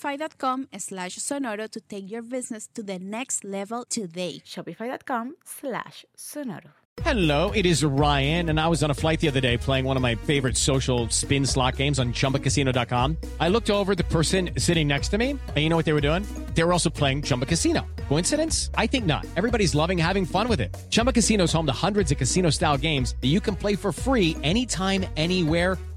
shopify.com 0.01 0.67
slash 0.77 1.17
sonoro 1.17 1.69
to 1.69 1.79
take 1.81 2.09
your 2.09 2.21
business 2.21 2.67
to 2.73 2.83
the 2.83 2.99
next 2.99 3.43
level 3.43 3.85
today. 3.85 4.41
Shopify.com 4.45 5.35
slash 5.45 6.05
sonoro. 6.17 6.71
Hello, 7.03 7.51
it 7.51 7.65
is 7.65 7.85
Ryan, 7.85 8.49
and 8.49 8.59
I 8.59 8.67
was 8.67 8.83
on 8.83 8.91
a 8.91 8.93
flight 8.93 9.21
the 9.21 9.29
other 9.29 9.39
day 9.39 9.57
playing 9.57 9.85
one 9.85 9.95
of 9.95 10.03
my 10.03 10.15
favorite 10.15 10.57
social 10.57 11.09
spin 11.09 11.45
slot 11.45 11.77
games 11.77 11.99
on 11.99 12.11
chumbacasino.com. 12.11 13.17
I 13.39 13.47
looked 13.47 13.69
over 13.69 13.95
the 13.95 14.03
person 14.03 14.51
sitting 14.57 14.87
next 14.89 15.07
to 15.09 15.17
me, 15.17 15.31
and 15.31 15.57
you 15.57 15.69
know 15.69 15.77
what 15.77 15.85
they 15.85 15.93
were 15.93 16.01
doing? 16.01 16.27
They 16.53 16.63
were 16.63 16.73
also 16.73 16.89
playing 16.89 17.23
Chumba 17.23 17.45
Casino. 17.45 17.87
Coincidence? 18.09 18.69
I 18.75 18.87
think 18.87 19.05
not. 19.05 19.25
Everybody's 19.37 19.73
loving 19.73 19.97
having 19.97 20.25
fun 20.25 20.49
with 20.49 20.59
it. 20.59 20.75
Chumba 20.89 21.13
Casino 21.13 21.45
is 21.45 21.53
home 21.53 21.65
to 21.65 21.71
hundreds 21.71 22.11
of 22.11 22.17
casino 22.17 22.49
style 22.49 22.77
games 22.77 23.15
that 23.21 23.27
you 23.27 23.39
can 23.39 23.55
play 23.55 23.75
for 23.75 23.93
free 23.93 24.35
anytime, 24.43 25.05
anywhere 25.15 25.77